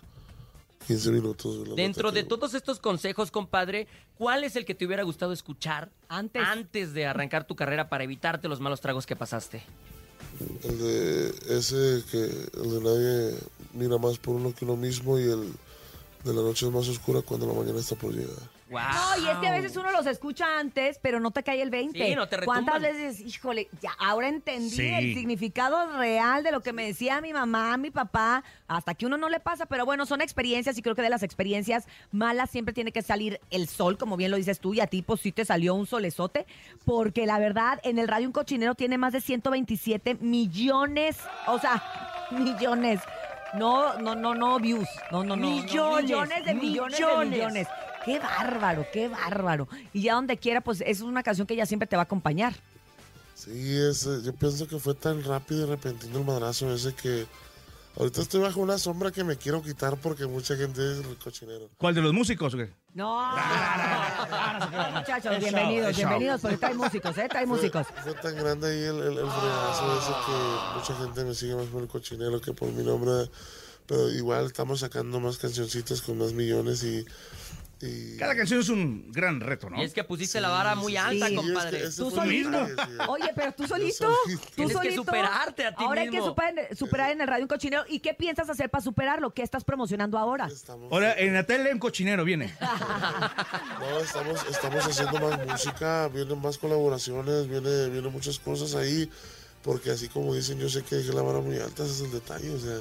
15 0.86 1.10
minutos. 1.10 1.76
Dentro 1.76 2.12
de 2.12 2.22
todos 2.22 2.54
estos 2.54 2.78
consejos, 2.78 3.30
compadre, 3.30 3.88
¿cuál 4.16 4.44
es 4.44 4.54
el 4.56 4.64
que 4.64 4.74
te 4.74 4.86
hubiera 4.86 5.02
gustado 5.02 5.32
escuchar 5.32 5.90
Antes. 6.08 6.42
antes 6.44 6.94
de 6.94 7.06
arrancar 7.06 7.46
tu 7.46 7.56
carrera 7.56 7.88
para 7.88 8.04
evitarte 8.04 8.48
los 8.48 8.60
malos 8.60 8.80
tragos 8.80 9.04
que 9.04 9.16
pasaste? 9.16 9.62
El 10.62 10.78
de 10.78 11.28
ese 11.58 12.04
que 12.10 12.24
el 12.60 12.70
de 12.70 12.80
nadie 12.80 13.38
mira 13.72 13.98
más 13.98 14.18
por 14.18 14.36
uno 14.36 14.54
que 14.54 14.64
uno 14.64 14.76
mismo 14.76 15.18
y 15.18 15.22
el 15.22 15.52
de 16.24 16.34
la 16.34 16.42
noche 16.42 16.66
es 16.66 16.72
más 16.72 16.88
oscura 16.88 17.22
cuando 17.22 17.46
la 17.46 17.54
mañana 17.54 17.80
está 17.80 17.96
por 17.96 18.12
llegar. 18.12 18.55
¡Wow! 18.68 18.80
No, 18.80 19.24
y 19.24 19.28
es 19.28 19.36
que 19.38 19.46
a 19.46 19.52
veces 19.52 19.76
uno 19.76 19.92
los 19.92 20.06
escucha 20.06 20.58
antes, 20.58 20.98
pero 21.00 21.20
no 21.20 21.30
te 21.30 21.44
cae 21.44 21.62
el 21.62 21.70
20. 21.70 22.04
Sí, 22.04 22.14
no 22.16 22.28
te. 22.28 22.44
¿Cuántas 22.44 22.82
veces, 22.82 23.20
híjole, 23.20 23.68
ya 23.80 23.92
ahora 23.98 24.28
entendí 24.28 24.70
Sí. 24.70 24.88
el 24.88 25.14
significado 25.14 25.96
real 25.98 26.42
de 26.42 26.50
lo 26.50 26.60
que 26.62 26.72
me 26.72 26.84
decía 26.84 27.20
mi 27.20 27.32
mamá, 27.32 27.76
mi 27.76 27.92
papá, 27.92 28.42
hasta 28.66 28.94
que 28.94 29.06
uno 29.06 29.16
no 29.18 29.28
le 29.28 29.38
pasa, 29.38 29.66
pero 29.66 29.84
bueno, 29.84 30.04
son 30.04 30.20
experiencias 30.20 30.76
y 30.76 30.82
creo 30.82 30.96
que 30.96 31.02
de 31.02 31.10
las 31.10 31.22
experiencias 31.22 31.86
malas 32.10 32.50
siempre 32.50 32.74
tiene 32.74 32.90
que 32.90 33.02
salir 33.02 33.40
el 33.50 33.68
sol, 33.68 33.96
como 33.98 34.16
bien 34.16 34.32
lo 34.32 34.36
dices 34.36 34.58
tú, 34.58 34.74
y 34.74 34.80
a 34.80 34.88
ti 34.88 35.02
pues 35.02 35.20
sí 35.20 35.30
te 35.30 35.44
salió 35.44 35.74
un 35.76 35.86
solezote, 35.86 36.44
porque 36.84 37.24
la 37.26 37.38
verdad, 37.38 37.78
en 37.84 38.00
el 38.00 38.08
radio 38.08 38.26
un 38.26 38.32
cochinero 38.32 38.74
tiene 38.74 38.98
más 38.98 39.12
de 39.12 39.20
127 39.20 40.16
millones, 40.16 41.18
o 41.46 41.58
sea, 41.60 41.82
millones. 42.32 43.00
No, 43.54 43.96
no, 44.00 44.14
no, 44.16 44.34
no 44.34 44.58
views. 44.58 44.88
No, 45.12 45.22
no, 45.22 45.36
no. 45.36 45.46
no, 45.48 45.50
Millones, 45.62 46.02
millones 46.04 46.44
de 46.44 46.54
millones, 46.54 46.98
millones. 47.00 47.30
de 47.30 47.36
millones. 47.36 47.68
Qué 48.06 48.20
bárbaro, 48.20 48.86
qué 48.92 49.08
bárbaro. 49.08 49.68
Y 49.92 50.02
ya 50.02 50.14
donde 50.14 50.36
quiera, 50.36 50.60
pues 50.60 50.80
es 50.86 51.00
una 51.00 51.24
canción 51.24 51.44
que 51.44 51.56
ya 51.56 51.66
siempre 51.66 51.88
te 51.88 51.96
va 51.96 52.02
a 52.02 52.04
acompañar. 52.04 52.54
Sí, 53.34 53.76
ese, 53.76 54.22
yo 54.22 54.32
pienso 54.32 54.68
que 54.68 54.78
fue 54.78 54.94
tan 54.94 55.24
rápido 55.24 55.66
y 55.66 55.70
repentino 55.70 56.20
el 56.20 56.24
madrazo 56.24 56.72
ese 56.72 56.94
que 56.94 57.26
ahorita 57.96 58.22
estoy 58.22 58.40
bajo 58.40 58.60
una 58.60 58.78
sombra 58.78 59.10
que 59.10 59.24
me 59.24 59.36
quiero 59.36 59.60
quitar 59.60 59.96
porque 59.96 60.24
mucha 60.26 60.56
gente 60.56 60.80
es 60.92 61.04
el 61.04 61.16
cochinero. 61.18 61.68
¿Cuál 61.76 61.96
de 61.96 62.02
los 62.02 62.12
músicos? 62.12 62.54
o 62.54 62.56
qué? 62.56 62.70
No, 62.94 63.20
muchachos, 64.94 65.32
Es 65.34 65.40
bienvenidos, 65.40 65.90
es 65.90 65.96
bienvenidos, 65.96 66.40
porque 66.40 66.56
trae 66.56 66.74
músicos, 66.74 67.18
¿eh? 67.18 67.26
Trae 67.28 67.44
músicos. 67.44 67.86
Fue, 67.88 68.14
fue 68.14 68.22
tan 68.22 68.36
grande 68.36 68.68
ahí 68.70 68.84
el, 68.84 69.00
el, 69.00 69.18
el 69.18 69.30
fregazo 69.30 69.98
ese 69.98 70.12
que 70.24 70.78
mucha 70.78 71.04
gente 71.04 71.24
me 71.24 71.34
sigue 71.34 71.56
más 71.56 71.66
por 71.66 71.82
el 71.82 71.88
cochinero 71.88 72.40
que 72.40 72.52
por 72.52 72.70
mi 72.70 72.84
nombre. 72.84 73.28
Pero 73.86 74.08
igual 74.10 74.46
estamos 74.46 74.80
sacando 74.80 75.20
más 75.20 75.38
cancioncitas 75.38 76.00
con 76.02 76.18
más 76.18 76.32
millones 76.32 76.84
y... 76.84 77.04
y 77.78 78.16
Cada 78.16 78.34
canción 78.34 78.60
es 78.60 78.70
un 78.70 79.12
gran 79.12 79.38
reto, 79.38 79.68
¿no? 79.68 79.78
Y 79.80 79.84
es 79.84 79.92
que 79.92 80.02
pusiste 80.02 80.40
la 80.40 80.48
vara 80.48 80.74
muy 80.74 80.96
alta, 80.96 81.26
sí. 81.26 81.34
y 81.34 81.36
es 81.36 81.42
que 81.42 81.46
compadre. 81.46 81.90
Tú 81.90 82.10
solito. 82.10 82.66
Oye, 83.08 83.30
pero 83.34 83.52
tú 83.52 83.66
solito, 83.68 84.14
solito. 84.24 84.42
tú 84.46 84.54
Tienes 84.54 84.78
que 84.78 84.94
superarte 84.94 85.66
a 85.66 85.74
ti 85.74 85.84
Ahora 85.84 86.00
hay 86.00 86.06
que 86.08 86.12
mismo. 86.12 86.28
superar, 86.28 86.74
superar 86.74 87.12
en 87.12 87.20
el 87.20 87.26
radio 87.28 87.44
un 87.44 87.48
cochinero. 87.48 87.84
¿Y 87.86 88.00
qué 88.00 88.14
piensas 88.14 88.48
hacer 88.48 88.70
para 88.70 88.82
superarlo? 88.82 89.34
¿Qué 89.34 89.42
estás 89.42 89.62
promocionando 89.62 90.16
ahora? 90.16 90.46
Estamos, 90.46 90.90
Ahora, 90.90 91.18
en 91.18 91.34
la 91.34 91.42
tele 91.42 91.70
un 91.70 91.78
cochinero 91.78 92.24
viene. 92.24 92.54
no, 93.80 93.98
estamos, 93.98 94.46
estamos 94.50 94.86
haciendo 94.86 95.20
más 95.20 95.46
música, 95.46 96.08
vienen 96.08 96.40
más 96.40 96.56
colaboraciones, 96.56 97.46
viene, 97.46 97.90
vienen 97.90 98.10
muchas 98.10 98.38
cosas 98.38 98.74
ahí, 98.74 99.10
porque 99.62 99.90
así 99.90 100.08
como 100.08 100.34
dicen, 100.34 100.58
yo 100.58 100.70
sé 100.70 100.82
que 100.82 100.96
dejé 100.96 101.12
la 101.12 101.20
vara 101.20 101.40
muy 101.40 101.58
alta, 101.58 101.84
ese 101.84 101.92
es 101.92 102.00
el 102.00 102.12
detalle, 102.12 102.50
o 102.54 102.58
sea, 102.58 102.78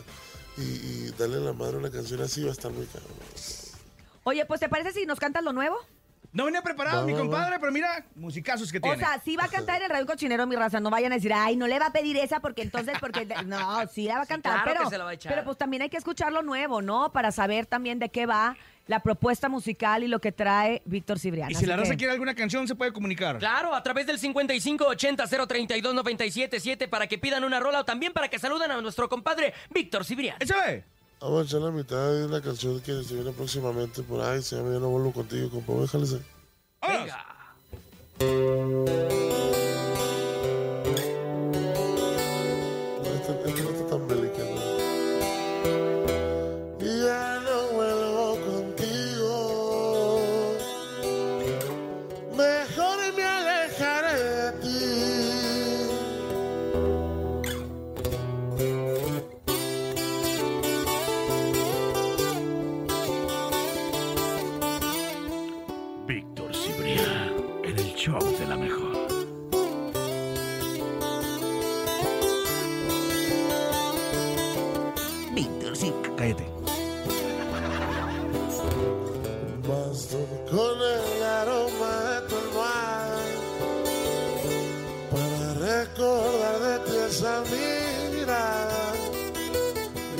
y, 0.57 0.61
y 0.61 1.13
darle 1.17 1.41
la 1.41 1.51
madre 1.51 1.75
a 1.75 1.79
una 1.79 1.91
canción 1.91 2.21
así 2.21 2.43
va 2.43 2.49
a 2.49 2.53
estar 2.53 2.71
muy 2.71 2.85
caro. 2.85 3.05
Oye, 4.27 4.43
pues 4.47 4.59
¿te 4.59 4.67
parece 4.67 4.91
si 4.91 5.05
nos 5.05 5.19
cantas 5.19 5.43
lo 5.43 5.53
nuevo? 5.53 5.77
No 6.31 6.45
venía 6.45 6.63
preparado 6.63 7.01
Va, 7.01 7.05
mi 7.05 7.13
compadre, 7.13 7.59
pero 7.59 7.71
mira, 7.71 8.03
musicazos 8.15 8.71
que 8.71 8.79
tiene. 8.79 8.95
O 8.97 8.99
sea, 8.99 9.21
sí 9.23 9.35
va 9.37 9.43
a 9.45 9.47
cantar 9.47 9.77
en 9.77 9.83
el 9.83 9.89
radio 9.89 10.07
cochinero, 10.07 10.47
mi 10.47 10.55
raza. 10.55 10.79
No 10.79 10.89
vayan 10.89 11.11
a 11.11 11.15
decir, 11.15 11.31
ay, 11.31 11.55
no 11.55 11.67
le 11.67 11.77
va 11.77 11.85
a 11.85 11.91
pedir 11.93 12.17
esa 12.17 12.39
porque 12.39 12.63
entonces, 12.63 12.97
porque. 12.99 13.27
No, 13.45 13.85
sí 13.87 14.05
la 14.05 14.15
va 14.17 14.23
a 14.23 14.25
cantar. 14.25 14.63
claro 14.63 14.71
que 14.71 14.77
pero, 14.77 14.89
se 14.89 14.97
la 14.97 15.03
va 15.05 15.11
a 15.11 15.13
echar. 15.13 15.31
pero 15.31 15.45
pues 15.45 15.57
también 15.59 15.83
hay 15.83 15.89
que 15.89 15.97
escuchar 15.97 16.33
lo 16.33 16.41
nuevo, 16.41 16.81
¿no? 16.81 17.11
Para 17.13 17.31
saber 17.31 17.67
también 17.67 17.99
de 17.99 18.09
qué 18.09 18.25
va 18.25 18.57
la 18.87 18.99
propuesta 19.01 19.47
musical 19.47 20.03
y 20.03 20.07
lo 20.07 20.19
que 20.19 20.31
trae 20.31 20.81
Víctor 20.85 21.19
Cibrián. 21.19 21.51
y 21.51 21.55
si 21.55 21.65
la 21.67 21.77
raza 21.77 21.91
que- 21.91 21.97
quiere 21.97 22.13
alguna 22.13 22.33
canción, 22.35 22.67
se 22.67 22.73
puede 22.75 22.91
comunicar. 22.91 23.37
Claro, 23.37 23.73
a 23.75 23.83
través 23.83 24.07
del 24.07 24.17
5580-032-977 24.19 26.89
para 26.89 27.07
que 27.07 27.17
pidan 27.17 27.43
una 27.43 27.59
rola 27.59 27.81
o 27.81 27.85
también 27.85 28.11
para 28.13 28.27
que 28.27 28.39
saluden 28.39 28.71
a 28.71 28.81
nuestro 28.81 29.07
compadre 29.07 29.53
Víctor 29.69 30.03
Cibrián. 30.03 30.37
Échale. 30.39 30.83
Vamos 31.19 31.41
a 31.41 31.43
echar 31.45 31.61
la 31.61 31.71
mitad 31.71 32.11
de 32.11 32.25
una 32.25 32.41
canción 32.41 32.79
que 32.81 33.03
se 33.03 33.13
viene 33.15 33.31
próximamente 33.31 34.03
por 34.03 34.21
ahí, 34.21 34.41
se 34.41 34.55
llama 34.57 34.73
Yo 34.73 34.79
no 34.79 34.89
vuelvo 34.89 35.11
contigo, 35.11 35.49
compa, 35.49 35.73
déjale. 35.81 36.21
Venga. 36.81 37.25
show 68.05 68.19
de 68.39 68.45
la 68.45 68.55
mejor. 68.55 69.07
Víctor, 75.33 75.75
sí, 75.75 75.91
cállate. 76.15 76.45
Basta 79.67 80.17
con 80.51 80.77
el 80.95 81.23
aroma 81.41 81.93
de 82.09 82.19
tu 82.27 82.35
almohada 82.43 83.23
para 85.11 85.47
recordar 85.71 86.59
de 86.67 86.75
ti 86.85 86.95
esa 87.09 87.43
mirada. 87.53 88.81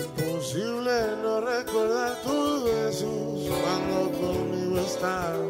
Imposible 0.05 0.95
no 1.21 1.39
recordar 1.41 2.19
tus 2.23 2.63
besos 2.63 3.51
cuando 3.61 3.97
conmigo 4.19 4.79
estás. 4.79 5.44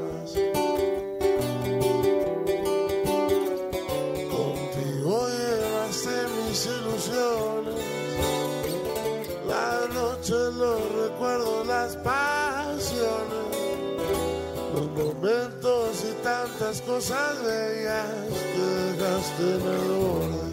Momentos 14.76 16.04
y 16.04 16.12
tantas 16.22 16.82
cosas 16.82 17.42
bellas 17.46 18.10
que 18.54 18.60
dejaste 18.92 19.44
en 19.44 19.62
el 19.72 19.88
borde. 20.02 20.46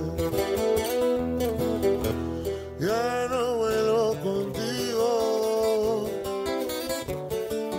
Ya 2.78 3.26
no 3.28 3.42
vuelvo 3.56 4.14
contigo. 4.22 5.06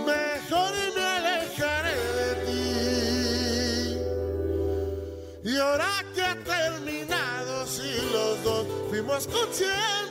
Mejor 0.06 0.74
me 0.96 1.04
alejaré 1.18 2.00
de 2.20 2.32
ti. 2.46 2.70
Y 5.46 5.52
ahora 5.58 5.92
que 6.14 6.22
ha 6.24 6.36
terminado, 6.44 7.66
si 7.68 7.90
los 8.12 8.44
dos 8.44 8.68
fuimos 8.90 9.28
conscientes 9.28 10.03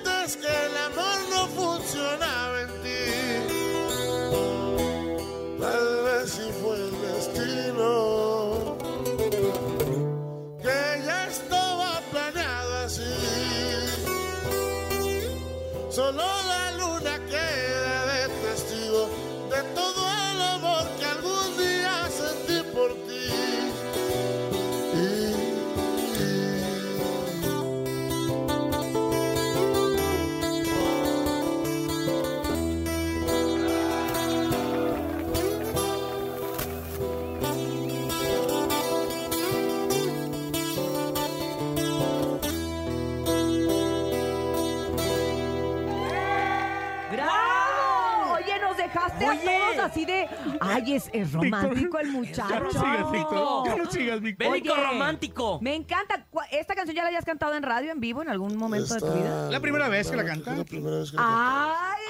así 49.92 50.04
de. 50.04 50.26
Ay, 50.60 50.94
es, 50.94 51.10
es 51.12 51.32
romántico 51.32 51.98
el 51.98 52.08
muchacho. 52.10 52.48
Ya 52.48 52.60
no 52.60 52.70
sigas, 52.70 53.12
Víctor. 53.12 53.66
Ya 53.66 53.76
no 53.76 53.90
sigas, 53.90 54.20
Víctor. 54.20 54.50
Bélico 54.52 54.72
Oye. 54.74 54.82
romántico. 54.82 55.58
Me 55.62 55.74
encanta. 55.74 56.24
¿Cu- 56.30 56.40
¿Esta 56.50 56.74
canción 56.74 56.96
ya 56.96 57.02
la 57.02 57.08
hayas 57.10 57.24
cantado 57.24 57.54
en 57.54 57.62
radio, 57.62 57.92
en 57.92 58.00
vivo, 58.00 58.22
en 58.22 58.28
algún 58.28 58.56
momento 58.56 58.94
de 58.94 59.00
tu 59.00 59.12
vida? 59.12 59.50
La 59.50 59.60
primera 59.60 59.88
vez 59.88 60.10
que 60.10 60.16
la 60.16 60.24
canta. 60.24 60.52
es 60.52 60.58
La 60.58 60.64
primera 60.64 60.96
vez 60.98 61.10
que 61.10 61.16
la 61.16 61.22
canta. 61.22 61.92
¡Ay! 61.92 62.02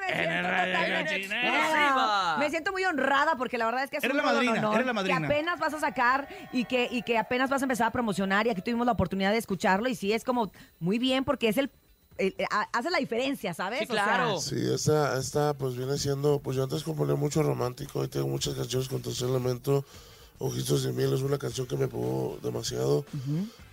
Me 0.00 0.12
en 0.14 0.20
el 0.20 0.26
siento, 0.30 0.48
radio 0.50 0.74
totalmente- 0.74 1.14
cochinero. 1.14 1.52
Mira, 1.52 2.36
me 2.38 2.50
siento 2.50 2.72
muy 2.72 2.84
honrada 2.84 3.36
porque 3.36 3.58
la 3.58 3.66
verdad 3.66 3.84
es 3.84 3.90
que 3.90 3.96
es 3.98 4.04
Eres 4.04 4.14
un 4.14 4.16
la 4.18 4.22
gran 4.24 4.34
madrina, 4.34 4.58
honor 4.60 4.74
eres 4.74 4.86
la 4.86 4.92
madrina. 4.92 5.18
Que 5.20 5.24
apenas 5.26 5.58
vas 5.58 5.74
a 5.74 5.80
sacar 5.80 6.28
y 6.52 6.64
que, 6.64 6.88
y 6.90 7.02
que 7.02 7.16
apenas 7.18 7.48
vas 7.50 7.62
a 7.62 7.64
empezar 7.64 7.86
a 7.86 7.90
promocionar 7.90 8.46
y 8.46 8.50
aquí 8.50 8.60
tuvimos 8.62 8.86
la 8.86 8.92
oportunidad 8.92 9.30
de 9.32 9.38
escucharlo 9.38 9.88
y 9.88 9.94
sí, 9.94 10.12
es 10.12 10.24
como 10.24 10.50
muy 10.78 10.98
bien 10.98 11.24
porque 11.24 11.48
es 11.48 11.58
el... 11.58 11.70
a- 12.50 12.68
hace 12.72 12.90
la 12.90 12.98
diferencia, 12.98 13.54
¿sabes? 13.54 13.80
Sí, 13.80 13.84
O 13.88 13.94
sea, 13.94 14.04
claro. 14.04 14.40
Sí, 14.40 14.56
esta, 14.72 15.18
esta 15.18 15.54
pues 15.54 15.76
viene 15.76 15.96
siendo, 15.98 16.38
pues 16.40 16.56
yo 16.56 16.62
antes 16.64 16.82
componía 16.82 17.14
mucho 17.14 17.42
romántico 17.42 18.04
y 18.04 18.08
tengo 18.08 18.28
muchas 18.28 18.54
canciones 18.54 18.88
con 18.88 19.02
tercer 19.02 19.28
elemento. 19.28 19.84
Ojitos 20.38 20.82
de 20.84 20.92
miel 20.92 21.12
es 21.12 21.20
una 21.20 21.38
canción 21.38 21.66
que 21.66 21.76
me 21.76 21.86
pegó 21.88 22.38
demasiado. 22.42 23.04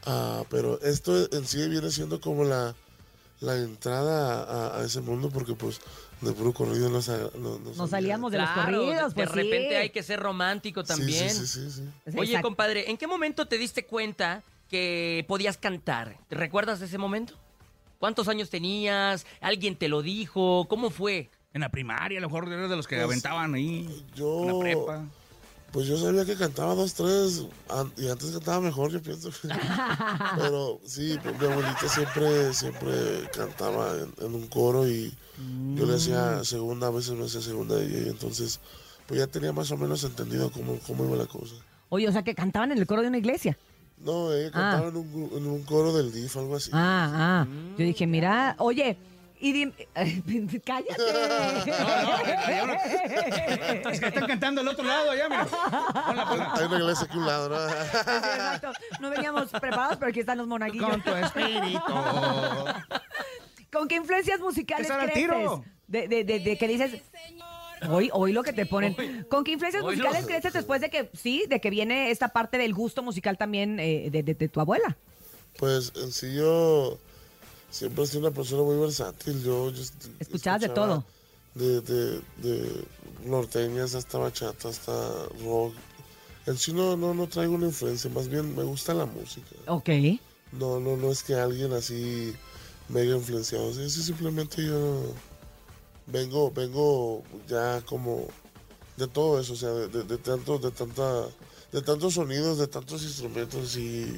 Ah, 0.05 0.43
pero 0.49 0.79
esto 0.81 1.31
en 1.31 1.45
sí 1.47 1.67
viene 1.69 1.89
siendo 1.91 2.19
como 2.21 2.43
la, 2.43 2.75
la 3.39 3.55
entrada 3.55 4.43
a, 4.43 4.79
a 4.79 4.83
ese 4.85 5.01
mundo 5.01 5.29
porque 5.29 5.53
pues 5.53 5.79
de 6.21 6.31
puro 6.33 6.53
corrido 6.53 6.89
no, 6.89 7.01
sa- 7.01 7.29
no, 7.35 7.59
no 7.59 7.59
Nos 7.59 7.75
salía. 7.75 7.89
salíamos 7.89 8.31
de 8.31 8.37
los 8.39 8.49
Claro, 8.49 8.63
corridos, 8.81 9.09
de 9.09 9.15
pues 9.15 9.31
repente 9.31 9.69
sí. 9.69 9.75
hay 9.75 9.89
que 9.91 10.03
ser 10.03 10.19
romántico 10.19 10.81
Sí, 10.81 10.87
también. 10.87 11.29
Sí, 11.35 11.45
sí, 11.47 11.69
sí, 11.69 11.71
sí. 11.71 12.11
Oye, 12.17 12.31
Exacto. 12.31 12.47
compadre, 12.47 12.89
¿en 12.89 12.97
qué 12.97 13.07
momento 13.07 13.45
te 13.47 13.57
diste 13.57 13.85
cuenta 13.85 14.43
que 14.69 15.23
podías 15.27 15.57
cantar? 15.57 16.17
¿Te 16.27 16.35
recuerdas 16.35 16.79
de 16.79 16.87
ese 16.87 16.97
momento? 16.97 17.35
¿Cuántos 17.99 18.27
años 18.27 18.49
tenías? 18.49 19.25
¿Alguien 19.41 19.75
te 19.75 19.87
lo 19.87 20.01
dijo? 20.01 20.65
¿Cómo 20.69 20.89
fue? 20.89 21.29
En 21.53 21.61
la 21.61 21.69
primaria, 21.69 22.19
a 22.19 22.21
lo 22.21 22.27
mejor 22.29 22.51
eres 22.51 22.69
de 22.69 22.75
los 22.75 22.87
que 22.87 22.95
Pues, 22.97 23.05
aventaban 23.05 23.53
ahí. 23.55 24.05
yo- 24.15 24.41
En 24.41 24.47
la 24.47 24.59
prepa. 24.59 25.05
Pues 25.71 25.85
yo 25.87 25.97
sabía 25.97 26.23
que 26.25 26.35
cantaba 26.37 26.75
dos, 26.75 26.93
tres, 26.93 27.43
y 27.97 28.07
antes 28.07 28.31
cantaba 28.31 28.61
mejor, 28.61 28.89
yo 28.91 29.01
pienso. 29.01 29.29
Pero 30.37 30.79
sí, 30.85 31.17
pues, 31.21 31.37
mi 31.39 31.45
abuelita 31.45 31.89
siempre, 31.89 32.53
siempre 32.53 32.93
cantaba 33.35 33.93
en, 33.97 34.13
en 34.25 34.33
un 34.35 34.47
coro 34.47 34.87
y 34.87 35.13
yo 35.75 35.85
le 35.85 35.95
hacía 35.95 36.43
segunda, 36.43 36.87
a 36.87 36.91
veces 36.91 37.11
me 37.11 37.25
hacía 37.25 37.41
segunda 37.41 37.83
y, 37.83 37.87
y 38.05 38.09
entonces 38.09 38.59
pues 39.07 39.19
ya 39.19 39.27
tenía 39.27 39.51
más 39.53 39.69
o 39.71 39.77
menos 39.77 40.03
entendido 40.03 40.49
cómo, 40.51 40.79
cómo 40.85 41.05
iba 41.05 41.15
la 41.17 41.27
cosa. 41.27 41.55
Oye, 41.89 42.07
o 42.07 42.11
sea, 42.11 42.23
que 42.23 42.33
cantaban 42.35 42.71
en 42.71 42.77
el 42.79 42.87
coro 42.87 43.01
de 43.01 43.07
una 43.09 43.17
iglesia. 43.19 43.57
No, 43.99 44.31
ella 44.31 44.51
cantaba 44.51 44.87
en, 44.89 44.95
un, 44.97 45.11
gru- 45.13 45.37
en 45.37 45.47
un 45.47 45.63
coro 45.63 45.91
del 45.93 46.11
DIF, 46.11 46.37
algo 46.37 46.55
así. 46.55 46.69
Ah, 46.73 47.11
ah. 47.13 47.47
Yo 47.77 47.85
dije, 47.85 48.05
mira, 48.07 48.55
oye, 48.59 48.95
y 49.39 49.53
dim- 49.53 49.73
cállate. 50.65 50.93
Es 53.91 53.99
que 53.99 54.07
están 54.07 54.27
cantando 54.27 54.61
al 54.61 54.67
otro 54.67 54.83
lado 54.85 55.11
allá, 55.11 55.29
mira. 55.29 55.47
Hay 56.53 56.65
una 56.65 56.77
iglesia 56.77 57.05
aquí 57.05 57.15
a 57.15 57.19
un 57.19 57.25
lado, 57.25 57.49
¿no? 57.49 57.57
Sí, 57.69 57.75
exacto. 57.75 58.71
No 58.99 59.09
veníamos 59.09 59.49
preparados, 59.49 59.97
pero 59.97 60.09
aquí 60.09 60.19
están 60.19 60.37
los 60.37 60.47
monaguillos. 60.47 60.89
Con 60.89 61.01
tu 61.03 61.11
espíritu. 61.15 61.81
¿Con 63.71 63.87
qué 63.87 63.95
influencias 63.95 64.39
musicales 64.39 64.87
creces? 64.91 65.13
tiro. 65.13 65.63
De, 65.87 66.07
de, 66.07 66.23
de, 66.23 66.39
de 66.39 66.57
que 66.57 66.67
dices, 66.67 67.01
hoy, 67.89 68.09
hoy 68.13 68.31
lo 68.33 68.43
que 68.43 68.53
te 68.53 68.65
ponen. 68.65 68.95
¿Con 69.29 69.43
qué 69.43 69.51
influencias 69.51 69.83
musicales 69.83 70.25
creces 70.25 70.53
después 70.53 70.81
de 70.81 70.89
que, 70.89 71.09
sí, 71.13 71.43
de 71.49 71.59
que 71.61 71.69
viene 71.69 72.11
esta 72.11 72.29
parte 72.29 72.57
del 72.57 72.73
gusto 72.73 73.03
musical 73.03 73.37
también 73.37 73.79
eh, 73.79 74.09
de, 74.11 74.23
de- 74.23 74.33
de 74.33 74.49
tu 74.49 74.59
abuela? 74.59 74.97
Pues 75.57 75.91
en 75.95 76.11
sí 76.11 76.33
yo 76.35 76.97
siempre 77.69 78.03
he 78.03 78.07
sido 78.07 78.19
una 78.21 78.31
persona 78.31 78.63
muy 78.63 78.77
versátil. 78.77 79.43
Yo, 79.43 79.71
yo 79.71 79.83
Escuchabas 80.19 80.61
de 80.61 80.69
todo. 80.69 81.03
De, 81.55 81.81
de, 81.81 82.21
de 82.37 82.85
norteñas 83.25 83.95
hasta 83.95 84.17
bachata, 84.19 84.69
hasta 84.69 84.91
rock. 85.43 85.73
En 86.45 86.57
sí 86.57 86.71
no, 86.71 86.95
no, 86.95 87.13
no 87.13 87.27
traigo 87.27 87.55
una 87.55 87.65
influencia, 87.65 88.09
más 88.11 88.27
bien 88.29 88.55
me 88.55 88.63
gusta 88.63 88.93
la 88.93 89.05
música. 89.05 89.55
Ok. 89.67 89.89
No, 90.53 90.79
no, 90.79 90.95
no 90.95 91.11
es 91.11 91.23
que 91.23 91.33
alguien 91.33 91.73
así 91.73 92.33
me 92.87 93.01
haya 93.01 93.15
influenciado. 93.15 93.73
Sí, 93.73 93.89
simplemente 93.89 94.63
yo 94.65 95.01
vengo, 96.07 96.51
vengo 96.51 97.23
ya 97.47 97.81
como 97.85 98.27
de 98.97 99.07
todo 99.07 99.39
eso, 99.39 99.53
o 99.53 99.55
sea, 99.55 99.69
de, 99.69 99.87
de, 99.89 100.03
de 100.03 100.17
tanto, 100.17 100.57
de 100.57 100.71
tanta, 100.71 101.23
de 101.71 101.81
tantos 101.81 102.15
sonidos, 102.15 102.57
de 102.57 102.67
tantos 102.67 103.03
instrumentos 103.03 103.77
y 103.77 104.17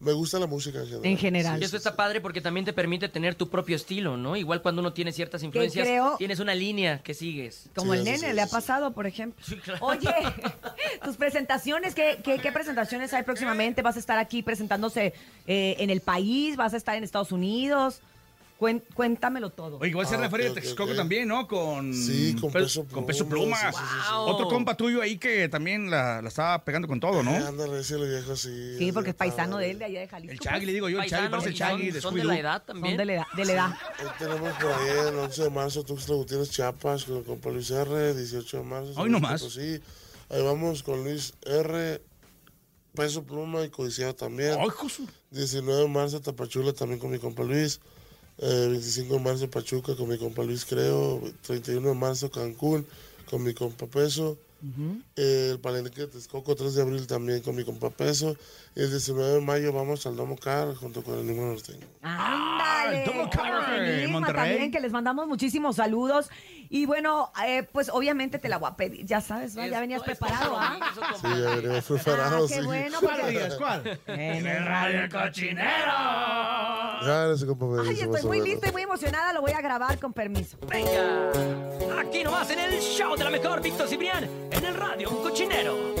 me 0.00 0.12
gusta 0.12 0.38
la 0.38 0.46
música 0.46 0.80
en 0.80 0.84
general. 0.86 1.06
En 1.06 1.16
general. 1.16 1.62
Y 1.62 1.64
eso 1.64 1.76
está 1.78 1.96
padre 1.96 2.20
porque 2.20 2.42
también 2.42 2.66
te 2.66 2.74
permite 2.74 3.08
tener 3.08 3.34
tu 3.36 3.48
propio 3.48 3.74
estilo, 3.76 4.18
¿no? 4.18 4.36
Igual 4.36 4.60
cuando 4.60 4.80
uno 4.82 4.92
tiene 4.92 5.12
ciertas 5.12 5.42
influencias, 5.42 5.86
creo- 5.86 6.16
tienes 6.18 6.40
una 6.40 6.54
línea 6.54 7.02
que 7.02 7.14
sigues. 7.14 7.70
Como 7.74 7.92
Sí, 7.94 7.98
el 8.00 8.04
nene 8.04 8.18
sí, 8.28 8.32
le 8.34 8.42
ha 8.42 8.46
pasado, 8.48 8.92
por 8.92 9.06
ejemplo. 9.06 9.42
Sí, 9.46 9.56
claro. 9.56 9.86
Oye, 9.86 10.10
tus 11.04 11.16
presentaciones, 11.16 11.94
¿qué, 11.94 12.18
qué, 12.22 12.38
qué 12.38 12.52
presentaciones 12.52 13.14
hay 13.14 13.22
próximamente? 13.22 13.80
¿Vas 13.80 13.96
a 13.96 14.00
estar 14.00 14.18
aquí 14.18 14.42
presentándose 14.42 15.14
eh, 15.46 15.76
en 15.78 15.88
el 15.88 16.02
país? 16.02 16.56
¿Vas 16.56 16.74
a 16.74 16.76
estar 16.76 16.96
en 16.96 17.04
Estados 17.04 17.32
Unidos? 17.32 18.00
Cuen- 18.58 18.82
cuéntamelo 18.94 19.50
todo. 19.50 19.78
Oye, 19.78 19.92
va 19.94 20.04
a 20.04 20.06
ser 20.06 20.18
Ah, 20.18 20.22
la 20.22 20.30
feria 20.30 20.46
ok, 20.48 20.54
de 20.54 20.60
ok, 20.60 20.64
Texcoco 20.64 20.94
también, 20.94 21.26
¿no? 21.26 21.48
Con, 21.48 21.92
Sí, 21.92 22.36
con 22.40 22.52
Pe- 22.52 22.60
Peso 22.60 22.86
con 22.86 23.04
Peso 23.04 23.26
Pluma, 23.28 23.58
Pluma. 23.58 23.72
sí, 23.72 23.78
sí, 23.78 23.84
sí, 23.84 24.00
sí. 24.06 24.12
Wow. 24.14 24.26
Otro 24.28 24.48
compa 24.48 24.76
tuyo 24.76 25.02
ahí 25.02 25.18
que 25.18 25.48
también 25.48 25.90
la, 25.90 26.22
la 26.22 26.28
estaba 26.28 26.64
pegando 26.64 26.86
con 26.86 27.00
todo, 27.00 27.22
¿no? 27.24 27.32
Eh, 27.32 27.44
Ándale, 27.48 27.82
lo 27.82 28.04
viejo 28.06 28.36
sí. 28.36 28.76
sí, 28.78 28.92
porque 28.92 29.10
es 29.10 29.16
paisano 29.16 29.58
de 29.58 29.72
él, 29.72 29.78
de 29.80 29.86
allá 29.86 30.00
de 30.00 30.08
Jalisco. 30.08 30.32
El 30.32 30.38
Chagui, 30.38 30.66
le 30.66 30.72
digo 30.72 30.88
yo, 30.88 31.02
el 31.02 31.10
Chagui 31.10 31.28
parece 31.28 31.48
el 31.48 31.54
y 31.54 31.58
Chagui 31.58 31.84
son, 31.86 31.92
de 31.94 32.00
son 32.00 32.14
de 32.14 32.24
la 32.24 32.38
edad 32.38 32.56
Son 32.58 32.66
también. 32.66 32.96
de 32.96 33.04
la 33.04 33.12
edad. 33.14 33.24
De 33.36 33.44
la 33.44 33.52
edad. 33.52 33.66
Ahí 33.98 34.06
tenemos 34.20 34.52
por 34.52 34.72
ahí 34.72 34.88
el 35.08 35.14
11 35.18 35.42
de 35.42 35.50
marzo 35.50 35.82
Tuxtla 35.82 36.14
Gutiérrez 36.14 36.50
Chiapas 36.50 37.04
con, 37.04 37.24
con 37.40 37.52
Luis 37.54 37.70
R, 37.72 38.14
18 38.14 38.56
de 38.58 38.62
marzo. 38.62 38.92
Hoy 39.00 39.10
nomás. 39.10 39.40
Sí, 39.42 39.80
ahí 40.30 40.42
vamos 40.42 40.84
con 40.84 41.02
Luis 41.02 41.34
R, 41.44 42.00
Peso 42.94 43.24
Pluma 43.24 43.62
y 43.64 43.70
Codiciado 43.70 44.14
también. 44.14 44.56
Ay, 44.60 44.68
Josu. 44.70 45.08
19 45.32 45.82
de 45.82 45.88
marzo 45.88 46.20
Tapachula 46.20 46.72
también 46.72 47.00
con 47.00 47.10
mi 47.10 47.18
compa 47.18 47.42
Luis. 47.42 47.80
Eh, 48.38 48.66
25 48.70 49.14
de 49.14 49.20
marzo 49.20 49.50
Pachuca 49.50 49.94
con 49.96 50.08
mi 50.08 50.18
compa 50.18 50.42
Luis 50.42 50.64
Creo. 50.64 51.22
31 51.46 51.88
de 51.88 51.94
marzo 51.94 52.30
Cancún 52.30 52.86
con 53.30 53.42
mi 53.42 53.54
compa 53.54 53.86
Peso. 53.86 54.38
Eh, 55.16 55.50
el 55.52 55.58
palenque 55.60 56.00
de 56.00 56.06
Texcoco 56.06 56.54
3 56.56 56.74
de 56.74 56.80
abril 56.82 57.06
también 57.06 57.42
con 57.42 57.54
mi 57.54 57.64
compa 57.64 57.90
Peso. 57.90 58.34
Y 58.74 58.80
el 58.80 58.90
19 58.90 59.34
de 59.34 59.40
mayo 59.42 59.72
vamos 59.74 60.06
al 60.06 60.16
Domo 60.16 60.36
Car 60.36 60.74
junto 60.74 61.02
con 61.04 61.14
el 61.18 61.20
Enigma 61.28 61.48
Norteño. 61.48 61.86
¡Ándale! 62.00 63.04
el 63.04 63.10
Con 63.12 63.28
Car 63.28 63.78
en 63.82 64.10
Monterrey. 64.10 64.50
También 64.52 64.72
que 64.72 64.80
les 64.80 64.90
mandamos 64.90 65.26
muchísimos 65.28 65.76
saludos. 65.76 66.30
Y 66.70 66.86
bueno, 66.86 67.30
eh, 67.46 67.62
pues 67.72 67.90
obviamente 67.90 68.38
te 68.38 68.48
la 68.48 68.56
voy 68.56 68.70
a 68.70 68.74
pedir, 68.76 69.04
ya 69.04 69.20
sabes, 69.20 69.56
¿va? 69.56 69.66
ya 69.66 69.80
venías 69.80 70.00
es 70.00 70.06
preparado, 70.06 70.54
para 70.54 70.78
¿ah? 70.80 71.14
Sí, 71.20 71.28
ya 71.28 71.54
venimos 71.56 71.78
Ah, 71.78 71.94
preparados. 71.94 72.50
qué 72.50 72.60
sí. 72.60 72.66
bueno, 72.66 72.98
¿Cuál 73.00 73.20
porque? 73.20 73.48
¿Cuál? 73.58 74.00
en 74.06 74.46
el 74.46 74.64
radio 74.64 75.08
Ese 77.04 77.46
compa 77.46 77.66
Ay, 77.86 78.00
estoy 78.00 78.22
muy 78.22 78.40
lista 78.40 78.68
y 78.68 78.72
muy 78.72 78.82
emocionada, 78.82 79.32
lo 79.32 79.42
voy 79.42 79.52
a 79.52 79.60
grabar 79.60 79.98
con 79.98 80.12
permiso. 80.12 80.56
Venga, 80.68 81.30
aquí 82.00 82.24
nomás 82.24 82.48
en 82.50 82.60
el 82.60 82.80
show 82.80 83.14
de 83.16 83.24
la 83.24 83.30
mejor, 83.30 83.60
Víctor 83.60 83.88
Cibrián, 83.88 84.28
en 84.50 84.64
el 84.64 84.74
radio, 84.74 85.10
un 85.10 85.22
cochinero. 85.22 85.93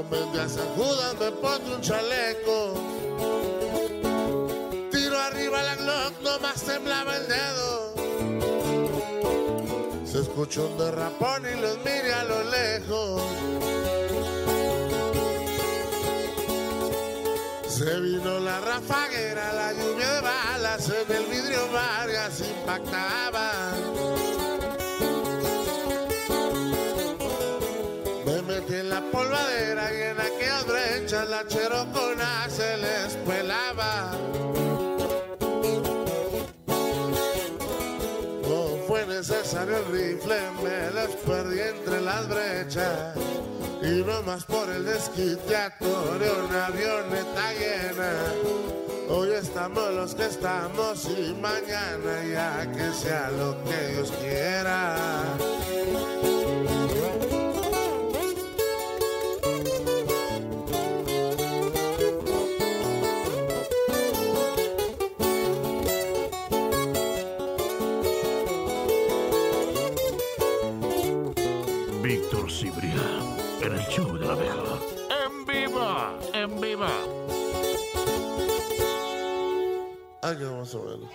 Convence 0.00 0.40
a 0.40 0.48
San 0.48 0.66
Judas, 0.76 1.14
me 1.20 1.30
pone 1.30 1.74
un 1.74 1.80
chaleco. 1.82 2.72
Tiro 4.90 5.18
arriba 5.18 5.62
la 5.62 5.76
Glock, 5.76 6.22
nomás 6.22 6.62
temblaba 6.62 7.16
el 7.18 7.28
dedo. 7.28 7.94
Se 10.06 10.20
escuchó 10.20 10.68
un 10.68 10.78
derrapón 10.78 11.42
y 11.44 11.60
los 11.60 11.76
mire 11.84 12.14
a 12.14 12.24
lo 12.24 12.42
lejos. 12.44 13.22
Se 17.68 18.00
vino 18.00 18.40
la 18.40 18.58
rafaguera, 18.60 19.52
la 19.52 19.72
lluvia 19.74 20.14
de 20.14 20.20
balas 20.22 20.88
en 20.88 21.14
el 21.14 21.26
vidrio 21.26 21.70
varias 21.72 22.40
impactaban. 22.40 23.99
Me 40.62 40.90
los 40.92 41.16
perdí 41.26 41.60
entre 41.60 42.00
las 42.00 42.28
brechas. 42.28 43.16
Y 43.82 44.02
no 44.02 44.22
más 44.22 44.44
por 44.44 44.68
el 44.70 44.84
desquite 44.84 45.56
atoré 45.56 46.30
una 46.30 46.66
avioneta 46.66 47.52
llena. 47.54 48.12
Hoy 49.08 49.30
estamos 49.32 49.92
los 49.92 50.14
que 50.14 50.26
estamos 50.26 51.04
y 51.06 51.34
mañana 51.40 52.24
ya 52.30 52.70
que 52.70 52.92
sea 52.92 53.30
lo 53.30 53.56
que 53.64 53.88
Dios 53.88 54.12
quiera. 54.20 54.96
Víctor 72.50 72.72
Cibrián, 72.72 73.36
en 73.62 73.72
el 73.72 73.86
show 73.86 74.18
de 74.18 74.26
la 74.26 74.34
mejor. 74.34 74.78
En 75.24 75.44
vivo, 75.46 76.18
en 76.34 76.60
vivo. 76.60 76.86
Ay, 80.22 80.36
qué 80.36 80.44
hermoso 80.44 80.84
verlo. 80.84 81.08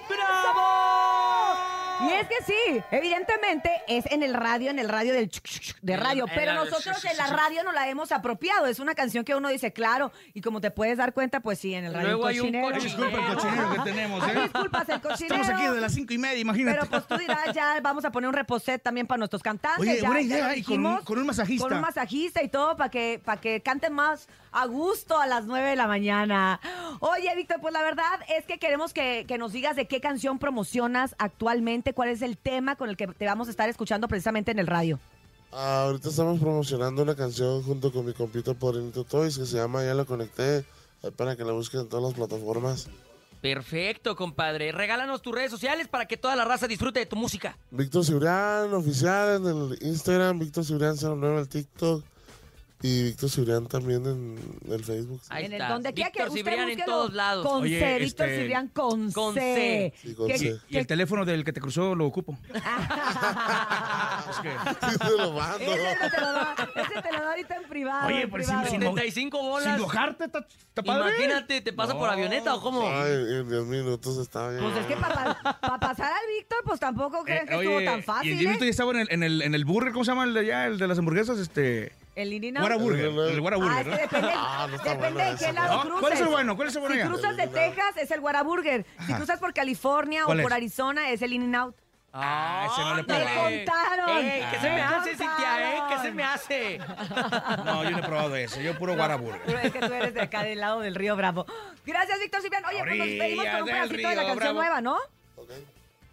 Y 2.03 2.11
es 2.13 2.27
que 2.27 2.43
sí, 2.45 2.81
evidentemente 2.91 3.71
es 3.87 4.05
en 4.11 4.23
el 4.23 4.33
radio, 4.33 4.69
en 4.71 4.79
el 4.79 4.89
radio 4.89 5.13
del 5.13 5.29
chuc, 5.29 5.45
de 5.81 5.97
radio, 5.97 6.25
en 6.27 6.33
pero 6.35 6.53
la- 6.53 6.63
nosotros 6.65 7.03
en 7.05 7.17
la 7.17 7.27
radio 7.27 7.63
no 7.63 7.71
la 7.71 7.87
hemos 7.89 8.11
apropiado. 8.11 8.65
Es 8.67 8.79
una 8.79 8.95
canción 8.95 9.23
que 9.23 9.35
uno 9.35 9.49
dice, 9.49 9.71
claro, 9.73 10.11
y 10.33 10.41
como 10.41 10.61
te 10.61 10.71
puedes 10.71 10.97
dar 10.97 11.13
cuenta, 11.13 11.39
pues 11.39 11.59
sí, 11.59 11.73
en 11.73 11.85
el 11.85 11.93
radio 11.93 12.07
Luego 12.09 12.25
hay 12.27 12.39
un 12.39 12.47
cochinero. 12.47 12.79
Disculpa 12.81 13.17
el 13.17 13.35
cochinero 13.35 13.69
que 13.73 13.79
tenemos, 13.79 14.23
Ay, 14.23 14.37
¿eh? 14.37 14.41
disculpas, 14.43 14.89
el 14.89 15.01
cochinero. 15.01 15.35
Estamos 15.35 15.61
aquí 15.61 15.73
de 15.75 15.81
las 15.81 15.93
cinco 15.93 16.13
y 16.13 16.17
media, 16.17 16.39
imagínate. 16.39 16.77
Pero 16.79 16.89
pues 16.89 17.07
tú 17.07 17.17
dirás, 17.17 17.53
ya 17.53 17.79
vamos 17.81 18.03
a 18.05 18.11
poner 18.11 18.27
un 18.27 18.33
reposet 18.33 18.81
también 18.81 19.07
para 19.07 19.17
nuestros 19.19 19.41
cantantes. 19.41 19.79
Oye, 19.81 20.01
ya, 20.01 20.07
buena 20.07 20.21
ya 20.21 20.27
idea, 20.27 20.47
lo 20.49 20.55
y 20.55 20.63
con 20.63 20.73
un- 20.73 20.81
dijimos, 20.83 21.03
con 21.05 21.17
un 21.19 21.25
masajista. 21.27 21.63
Con 21.67 21.73
un 21.73 21.81
masajista 21.81 22.43
y 22.43 22.49
todo 22.49 22.75
para 22.77 22.89
que, 22.89 23.21
para 23.23 23.39
que 23.41 23.61
canten 23.61 23.93
más 23.93 24.27
a 24.51 24.65
gusto 24.67 25.19
a 25.19 25.27
las 25.27 25.45
9 25.45 25.69
de 25.69 25.75
la 25.75 25.87
mañana. 25.87 26.59
Oye, 26.99 27.33
Víctor, 27.35 27.59
pues 27.61 27.73
la 27.73 27.81
verdad 27.81 28.19
es 28.29 28.45
que 28.45 28.57
queremos 28.57 28.93
que, 28.93 29.25
que 29.27 29.37
nos 29.37 29.51
digas 29.51 29.75
de 29.75 29.87
qué 29.87 29.99
canción 29.99 30.39
promocionas 30.39 31.15
actualmente, 31.19 31.84
cuál 31.93 32.09
es 32.09 32.21
el 32.21 32.37
tema 32.37 32.75
con 32.75 32.89
el 32.89 32.97
que 32.97 33.07
te 33.07 33.25
vamos 33.25 33.47
a 33.47 33.51
estar 33.51 33.69
escuchando 33.69 34.07
precisamente 34.07 34.51
en 34.51 34.59
el 34.59 34.67
radio. 34.67 34.99
Ah, 35.51 35.83
ahorita 35.83 36.09
estamos 36.09 36.39
promocionando 36.39 37.03
una 37.03 37.15
canción 37.15 37.63
junto 37.63 37.91
con 37.91 38.05
mi 38.05 38.13
compita 38.13 38.53
Porinito 38.53 39.03
Toys 39.03 39.37
que 39.37 39.45
se 39.45 39.57
llama 39.57 39.83
Ya 39.83 39.93
lo 39.93 40.05
conecté. 40.05 40.65
Para 41.15 41.35
que 41.35 41.43
la 41.43 41.51
busquen 41.51 41.81
en 41.81 41.89
todas 41.89 42.03
las 42.03 42.13
plataformas. 42.13 42.87
Perfecto, 43.41 44.15
compadre. 44.15 44.71
Regálanos 44.71 45.21
tus 45.21 45.35
redes 45.35 45.51
sociales 45.51 45.87
para 45.87 46.07
que 46.07 46.17
toda 46.17 46.35
la 46.35 46.45
raza 46.45 46.67
disfrute 46.67 46.99
de 46.99 47.05
tu 47.05 47.15
música. 47.15 47.57
Víctor 47.69 48.03
Cibrián 48.03 48.73
oficial 48.73 49.35
en 49.35 49.45
el 49.45 49.77
Instagram, 49.87 50.39
Víctor 50.39 50.65
Cibrián 50.65 50.95
09 50.99 51.33
en 51.33 51.39
el 51.39 51.47
TikTok 51.47 52.03
y 52.81 53.03
Víctor 53.03 53.29
Cibrián 53.29 53.67
también 53.67 54.05
en 54.05 54.37
el 54.71 54.83
Facebook. 54.83 55.21
Ahí 55.29 55.45
en 55.45 55.53
el 55.53 55.61
está. 55.61 55.73
donde 55.73 55.93
quiera 55.93 56.11
que 56.11 56.19
Víctor 56.19 56.37
usted 56.37 56.51
Cibrián 56.51 56.69
en 56.69 56.85
todos 56.85 57.13
lados. 57.13 57.45
Con 57.47 57.63
Oye, 57.63 57.79
C, 57.79 57.99
Víctor 57.99 58.27
este- 58.27 58.39
Cibrián 58.41 58.67
con, 58.67 59.11
Con 59.11 59.33
C. 59.33 59.39
C. 59.39 59.93
Sí, 60.09 60.13
con 60.15 60.29
C. 60.29 60.59
Y 60.69 60.77
el 60.77 60.85
teléfono 60.87 61.25
del 61.25 61.43
que 61.43 61.53
te 61.53 61.61
cruzó 61.61 61.95
lo 61.95 62.05
ocupo. 62.05 62.37
Es 64.29 64.37
que- 64.39 64.55
Sí, 64.89 64.97
se 65.01 65.17
lo 65.17 65.31
mando. 65.31 65.57
Ese 65.65 66.09
te 66.09 66.21
lo 66.21 66.31
da, 66.31 66.55
ese 66.75 67.01
te 67.01 67.11
ahorita 67.35 67.55
en 67.55 67.63
privado. 67.69 68.07
Oye, 68.07 68.27
sin- 68.43 68.65
75 68.65 69.37
bolas. 69.41 69.73
Sin 69.73 69.81
mojarte, 69.81 70.25
está 70.25 70.39
está 70.39 70.83
padre. 70.83 71.09
Imagínate, 71.15 71.61
¿te 71.61 71.73
pasa 71.73 71.93
por 71.97 72.09
avioneta 72.09 72.55
o 72.55 72.61
cómo? 72.61 72.81
Ay, 72.81 73.11
en 73.11 73.49
10 73.49 73.63
minutos 73.65 74.17
está 74.17 74.49
bien. 74.49 74.63
Pues 74.63 74.77
es 74.77 74.85
que 74.85 74.95
para 74.95 75.79
pasar 75.79 76.11
al 76.13 76.27
Víctor, 76.37 76.59
pues 76.65 76.79
tampoco 76.79 77.23
creen 77.23 77.43
Eh, 77.43 77.49
que 77.49 77.55
oye, 77.55 77.69
estuvo 77.77 77.91
tan 77.91 77.99
Y 77.99 78.03
fácil, 78.03 78.31
el 78.31 78.37
Diemito 78.39 78.63
¿eh? 78.63 78.67
ya 78.67 78.71
estaba 78.71 78.91
en 78.91 78.97
el, 78.99 79.07
en, 79.11 79.23
el, 79.23 79.41
en 79.41 79.55
el 79.55 79.65
burger, 79.65 79.91
¿cómo 79.93 80.05
se 80.05 80.11
llama 80.11 80.23
el 80.23 80.33
de 80.33 80.39
allá? 80.41 80.65
El 80.65 80.77
de 80.77 80.87
las 80.87 80.97
hamburguesas, 80.97 81.37
este... 81.39 81.91
El 82.15 82.31
Inina. 82.31 82.61
Guara 82.61 82.77
Burger. 82.77 83.05
El 83.07 83.41
Guara 83.41 83.57
Ah, 83.59 83.83
que 83.83 83.89
depende, 84.03 84.29
Ah, 84.33 84.67
no 84.71 84.77
depende 84.77 84.95
bueno 85.11 85.31
de 85.31 85.35
qué 85.37 85.51
lado 85.51 85.81
cruces. 85.81 85.99
¿Cuál 85.99 86.13
es 86.13 86.19
el 86.21 86.27
bueno? 86.27 86.55
¿Cuál 86.55 86.67
es 86.69 86.75
el 86.75 86.79
bueno 86.79 86.95
Si 86.95 87.01
allá? 87.01 87.09
cruzas 87.11 87.35
de 87.35 87.47
Texas, 87.47 87.97
es 87.97 88.11
el 88.11 88.21
Guara 88.21 88.41
Burger. 88.43 88.85
Si 89.05 89.13
cruzas 89.13 89.37
por 89.39 89.53
California 89.53 90.23
o 90.23 90.27
¿Cuál 90.27 90.41
por 90.41 90.51
es? 90.51 90.55
Arizona, 90.55 91.09
es 91.09 91.21
el 91.21 91.33
In-N-Out. 91.33 91.75
Ah, 92.17 92.67
ese 92.71 92.81
no 92.81 92.93
le 92.95 93.01
ándale. 93.01 93.25
probé. 93.25 93.65
contaron. 93.65 94.17
Ey, 94.25 94.45
¿Qué 94.51 94.57
se 94.59 94.69
me 94.69 94.75
Me 94.75 94.81
hace, 94.81 95.09
Cintia, 95.09 95.77
eh? 95.77 95.81
¿Qué 95.89 95.97
se 95.99 96.11
me 96.11 96.23
hace? 96.23 96.77
No, 97.65 97.83
yo 97.83 97.89
no 97.91 97.97
he 97.99 98.03
probado 98.03 98.35
ese. 98.37 98.63
Yo 98.63 98.77
puro 98.77 98.95
Guara 98.95 99.17
Burger. 99.17 99.41
Pero 99.45 99.59
es 99.59 99.73
que 99.73 99.79
tú 99.79 99.93
eres 99.93 100.13
de 100.13 100.21
acá 100.21 100.43
del 100.43 100.61
lado 100.61 100.79
del 100.79 100.95
río 100.95 101.15
Bravo. 101.17 101.45
Gracias, 101.85 102.17
Víctor 102.19 102.41
Ciprián. 102.41 102.63
Oye, 102.65 102.79
pues 102.79 102.97
nos 102.97 103.07
despedimos 103.07 103.45
con 103.45 103.59
un 103.59 103.65
del 103.65 103.75
pedacito 103.75 104.07
de 104.09 104.15
la 104.15 104.21
río 104.21 104.27
canción 104.29 104.37
Bravo. 104.37 104.53
nueva, 104.59 104.81
¿no? 104.81 104.97
Ok. 105.35 105.49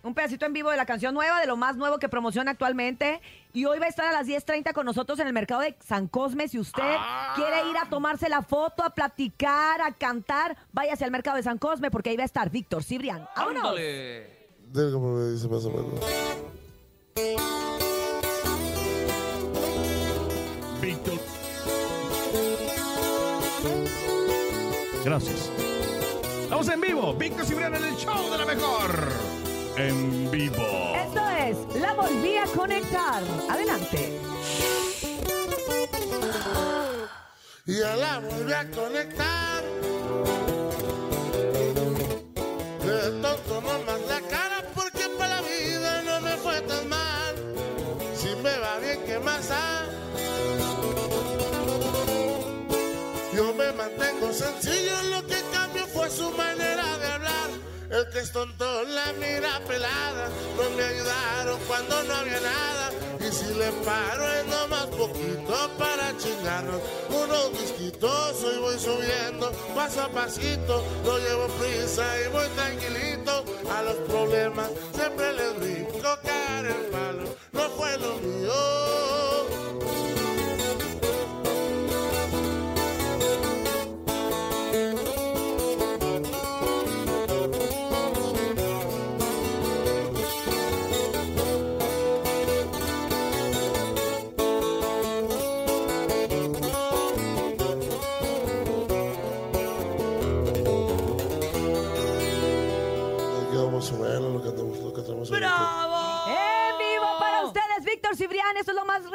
Un 0.04 0.14
pedacito 0.14 0.44
en 0.46 0.52
vivo 0.52 0.68
de 0.72 0.76
la 0.76 0.84
canción 0.86 1.14
nueva, 1.14 1.38
de 1.40 1.46
lo 1.46 1.56
más 1.56 1.76
nuevo 1.76 2.00
que 2.00 2.08
promociona 2.08 2.50
actualmente. 2.50 3.20
Y 3.52 3.66
hoy 3.66 3.78
va 3.78 3.86
a 3.86 3.88
estar 3.88 4.04
a 4.06 4.10
las 4.12 4.26
10.30 4.26 4.72
con 4.72 4.84
nosotros 4.84 5.20
en 5.20 5.28
el 5.28 5.32
mercado 5.32 5.60
de 5.60 5.76
San 5.86 6.08
Cosme. 6.08 6.48
Si 6.48 6.58
usted 6.58 6.96
quiere 7.36 7.68
ir 7.70 7.76
a 7.78 7.88
tomarse 7.88 8.28
la 8.28 8.42
foto, 8.42 8.82
a 8.82 8.90
platicar, 8.90 9.80
a 9.80 9.92
cantar, 9.92 10.56
váyase 10.72 11.04
al 11.04 11.12
mercado 11.12 11.36
de 11.36 11.44
San 11.44 11.58
Cosme 11.58 11.92
porque 11.92 12.10
ahí 12.10 12.16
va 12.16 12.24
a 12.24 12.26
estar 12.26 12.50
Víctor 12.50 12.82
Cibrián. 12.82 13.28
¡Vámonos! 13.36 13.62
Ándale. 13.68 14.41
Dile 14.72 14.90
como 14.90 15.12
me 15.12 15.32
dice 15.32 15.48
más 15.48 15.64
o 15.66 15.70
menos. 15.70 16.00
Víctor. 20.80 21.14
Gracias. 25.04 25.50
Vamos 26.48 26.68
en 26.68 26.80
vivo. 26.80 27.12
Víctor 27.14 27.44
Cibrián 27.44 27.74
en 27.74 27.84
el 27.84 27.96
show 27.96 28.30
de 28.30 28.38
la 28.38 28.46
mejor. 28.46 29.08
En 29.76 30.30
vivo. 30.30 30.64
Esto 30.94 31.20
es 31.28 31.80
La 31.80 31.92
Volví 31.92 32.38
a 32.38 32.46
Conectar. 32.46 33.22
Adelante. 33.50 34.20
y 37.66 37.78
ya 37.78 37.94
la 37.96 38.18
volví 38.20 38.52
a 38.52 38.70
conectar. 38.70 39.62
De 42.84 43.10
tonto 43.22 43.60
no 43.60 43.78
más 43.84 44.11
mantengo 54.22 54.32
sencillo, 54.32 55.02
lo 55.10 55.26
que 55.26 55.42
cambió 55.52 55.86
fue 55.86 56.10
su 56.10 56.30
manera 56.32 56.98
de 56.98 57.06
hablar. 57.06 57.50
El 57.90 58.08
que 58.08 58.20
es 58.20 58.32
tonto 58.32 58.84
la 58.84 59.12
mira 59.14 59.60
pelada, 59.68 60.28
no 60.56 60.76
me 60.76 60.82
ayudaron 60.82 61.58
cuando 61.66 62.02
no 62.04 62.14
había 62.14 62.40
nada. 62.40 62.90
Y 63.20 63.32
si 63.32 63.54
le 63.54 63.70
paro 63.84 64.32
es 64.32 64.46
nomás 64.46 64.86
poquito 64.86 65.70
para 65.78 66.16
chingarnos 66.16 66.80
unos 67.10 67.52
disquitos. 67.52 68.42
Hoy 68.44 68.58
voy 68.60 68.78
subiendo 68.78 69.52
paso 69.74 70.02
a 70.02 70.08
pasito, 70.08 70.82
no 71.04 71.18
llevo 71.18 71.46
prisa 71.58 72.04
y 72.24 72.28
voy 72.32 72.48
tranquilito. 72.48 73.44
A 73.70 73.82
los 73.82 73.96
problemas 74.08 74.70
siempre 74.94 75.32
les 75.34 75.60
brinco 75.60 76.18
caer 76.22 76.66
el 76.66 76.86
palo, 76.86 77.36
no 77.52 77.68
fue 77.76 77.98
lo 77.98 78.14
mío. 78.16 79.31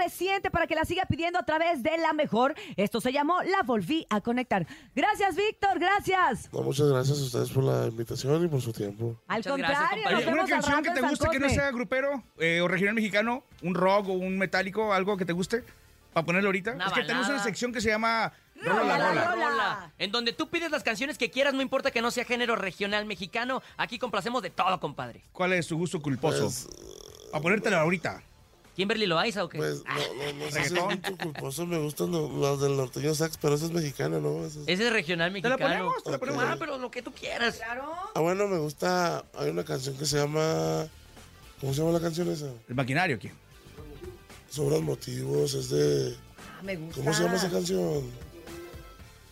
Reciente 0.07 0.49
para 0.49 0.67
que 0.67 0.75
la 0.75 0.85
siga 0.85 1.05
pidiendo 1.05 1.37
a 1.37 1.43
través 1.43 1.83
de 1.83 1.97
la 1.97 2.13
mejor. 2.13 2.55
Esto 2.77 3.01
se 3.01 3.11
llamó 3.11 3.41
La 3.43 3.63
Volví 3.63 4.07
a 4.09 4.21
Conectar. 4.21 4.65
Gracias, 4.95 5.35
Víctor. 5.35 5.79
Gracias. 5.79 6.49
No, 6.53 6.61
muchas 6.61 6.87
gracias 6.87 7.19
a 7.19 7.23
ustedes 7.23 7.49
por 7.49 7.65
la 7.65 7.87
invitación 7.87 8.45
y 8.45 8.47
por 8.47 8.61
su 8.61 8.71
tiempo. 8.71 9.19
Al 9.27 9.39
Muchas 9.39 9.57
gracias, 9.57 9.79
contrario, 9.79 10.03
compañero. 10.03 10.15
nos 10.15 10.33
una 10.33 10.43
vemos 10.45 10.51
al 10.51 10.71
canción 10.73 10.83
que 10.83 11.01
te 11.01 11.07
guste 11.07 11.27
que 11.29 11.39
no 11.39 11.49
sea 11.49 11.71
grupero 11.71 12.23
eh, 12.39 12.61
o 12.61 12.69
regional 12.69 12.95
mexicano, 12.95 13.43
un 13.61 13.75
rock 13.75 14.07
o 14.07 14.13
un 14.13 14.37
metálico, 14.37 14.93
algo 14.93 15.17
que 15.17 15.25
te 15.25 15.33
guste, 15.33 15.63
para 16.13 16.25
ponerlo 16.25 16.47
ahorita. 16.47 16.71
Una 16.71 16.87
es 16.87 16.93
que 16.93 17.01
tenemos 17.03 17.27
una 17.27 17.43
sección 17.43 17.73
que 17.73 17.81
se 17.81 17.89
llama 17.89 18.31
Rola 18.55 18.79
Rola, 18.79 18.97
la 18.97 19.31
Rola. 19.31 19.49
rola. 19.49 19.91
En 19.99 20.11
donde 20.13 20.31
tú 20.31 20.47
pides 20.47 20.71
las 20.71 20.83
canciones 20.83 21.17
que 21.17 21.29
quieras, 21.29 21.53
no 21.53 21.61
importa 21.61 21.91
que 21.91 22.01
no 22.01 22.11
sea 22.11 22.23
género 22.23 22.55
regional 22.55 23.05
mexicano. 23.05 23.61
Aquí 23.75 23.99
complacemos 23.99 24.41
de 24.41 24.51
todo, 24.51 24.79
compadre. 24.79 25.21
¿Cuál 25.33 25.51
es 25.51 25.67
tu 25.67 25.77
gusto 25.77 26.01
culposo? 26.01 26.43
Pues, 26.43 26.69
a 27.33 27.41
ponértela 27.41 27.81
ahorita. 27.81 28.23
¿Kimberly 28.77 29.07
Loaiza 29.07 29.43
o 29.43 29.49
qué? 29.49 29.57
pues 29.57 29.83
no, 29.83 29.93
no, 29.93 30.33
no 30.33 30.45
sé 30.45 30.51
si 30.51 30.57
es 30.59 30.69
Reggaetón. 30.71 31.01
mucho 31.11 31.17
culposo, 31.17 31.65
me 31.65 31.77
gustan 31.79 32.11
lo- 32.11 32.39
las 32.39 32.61
del 32.61 32.77
norteño 32.77 33.13
sax, 33.15 33.35
pero 33.37 33.55
eso 33.55 33.65
es 33.65 33.71
mexicano, 33.71 34.21
¿no? 34.21 34.45
Eso 34.45 34.61
es- 34.61 34.67
Ese 34.67 34.87
es 34.87 34.93
regional 34.93 35.33
¿Te 35.33 35.41
la 35.41 35.57
mexicano. 35.57 35.75
ponemos? 35.83 36.03
¿Te 36.03 36.11
la 36.11 36.17
ponemos? 36.19 36.43
Ah, 36.47 36.55
pero 36.59 36.77
lo 36.77 36.89
que 36.91 37.01
tú 37.01 37.11
quieras. 37.11 37.55
Claro. 37.57 37.91
Ah, 38.15 38.19
bueno, 38.21 38.47
me 38.47 38.59
gusta, 38.59 39.25
hay 39.35 39.49
una 39.49 39.65
canción 39.65 39.97
que 39.97 40.05
se 40.05 40.17
llama, 40.19 40.87
¿cómo 41.59 41.73
se 41.73 41.79
llama 41.81 41.91
la 41.91 41.99
canción 41.99 42.31
esa? 42.31 42.51
¿El 42.69 42.75
maquinario 42.75 43.17
quién? 43.19 43.33
Sobran 44.49 44.83
motivos, 44.83 45.53
es 45.55 45.69
de, 45.71 46.15
Ah, 46.37 46.61
Me 46.63 46.75
gusta. 46.77 46.95
¿cómo 47.01 47.13
se 47.13 47.23
llama 47.23 47.35
esa 47.35 47.49
canción? 47.49 48.03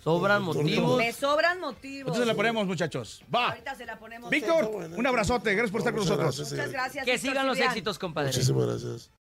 Sobran 0.04 0.44
motivos. 0.44 0.98
Me 1.00 1.12
sobran 1.14 1.60
motivos. 1.60 2.02
Entonces 2.10 2.28
la 2.28 2.36
ponemos, 2.36 2.68
muchachos. 2.68 3.24
Va. 3.34 3.50
Ahorita 3.50 3.74
se 3.76 3.86
la 3.88 3.98
ponemos. 3.98 4.30
Víctor, 4.30 4.66
un 4.96 5.08
abrazote. 5.08 5.52
Gracias 5.54 5.72
por 5.72 5.82
estar 5.82 5.94
con 5.94 6.04
nosotros. 6.04 6.36
gracias, 6.38 6.52
Muchas 6.52 6.72
gracias. 6.72 7.06
Que 7.06 7.18
sigan 7.18 7.48
los 7.48 7.58
éxitos, 7.58 7.98
compadre. 7.98 8.28
Muchísimas 8.30 8.68
gracias. 8.68 9.10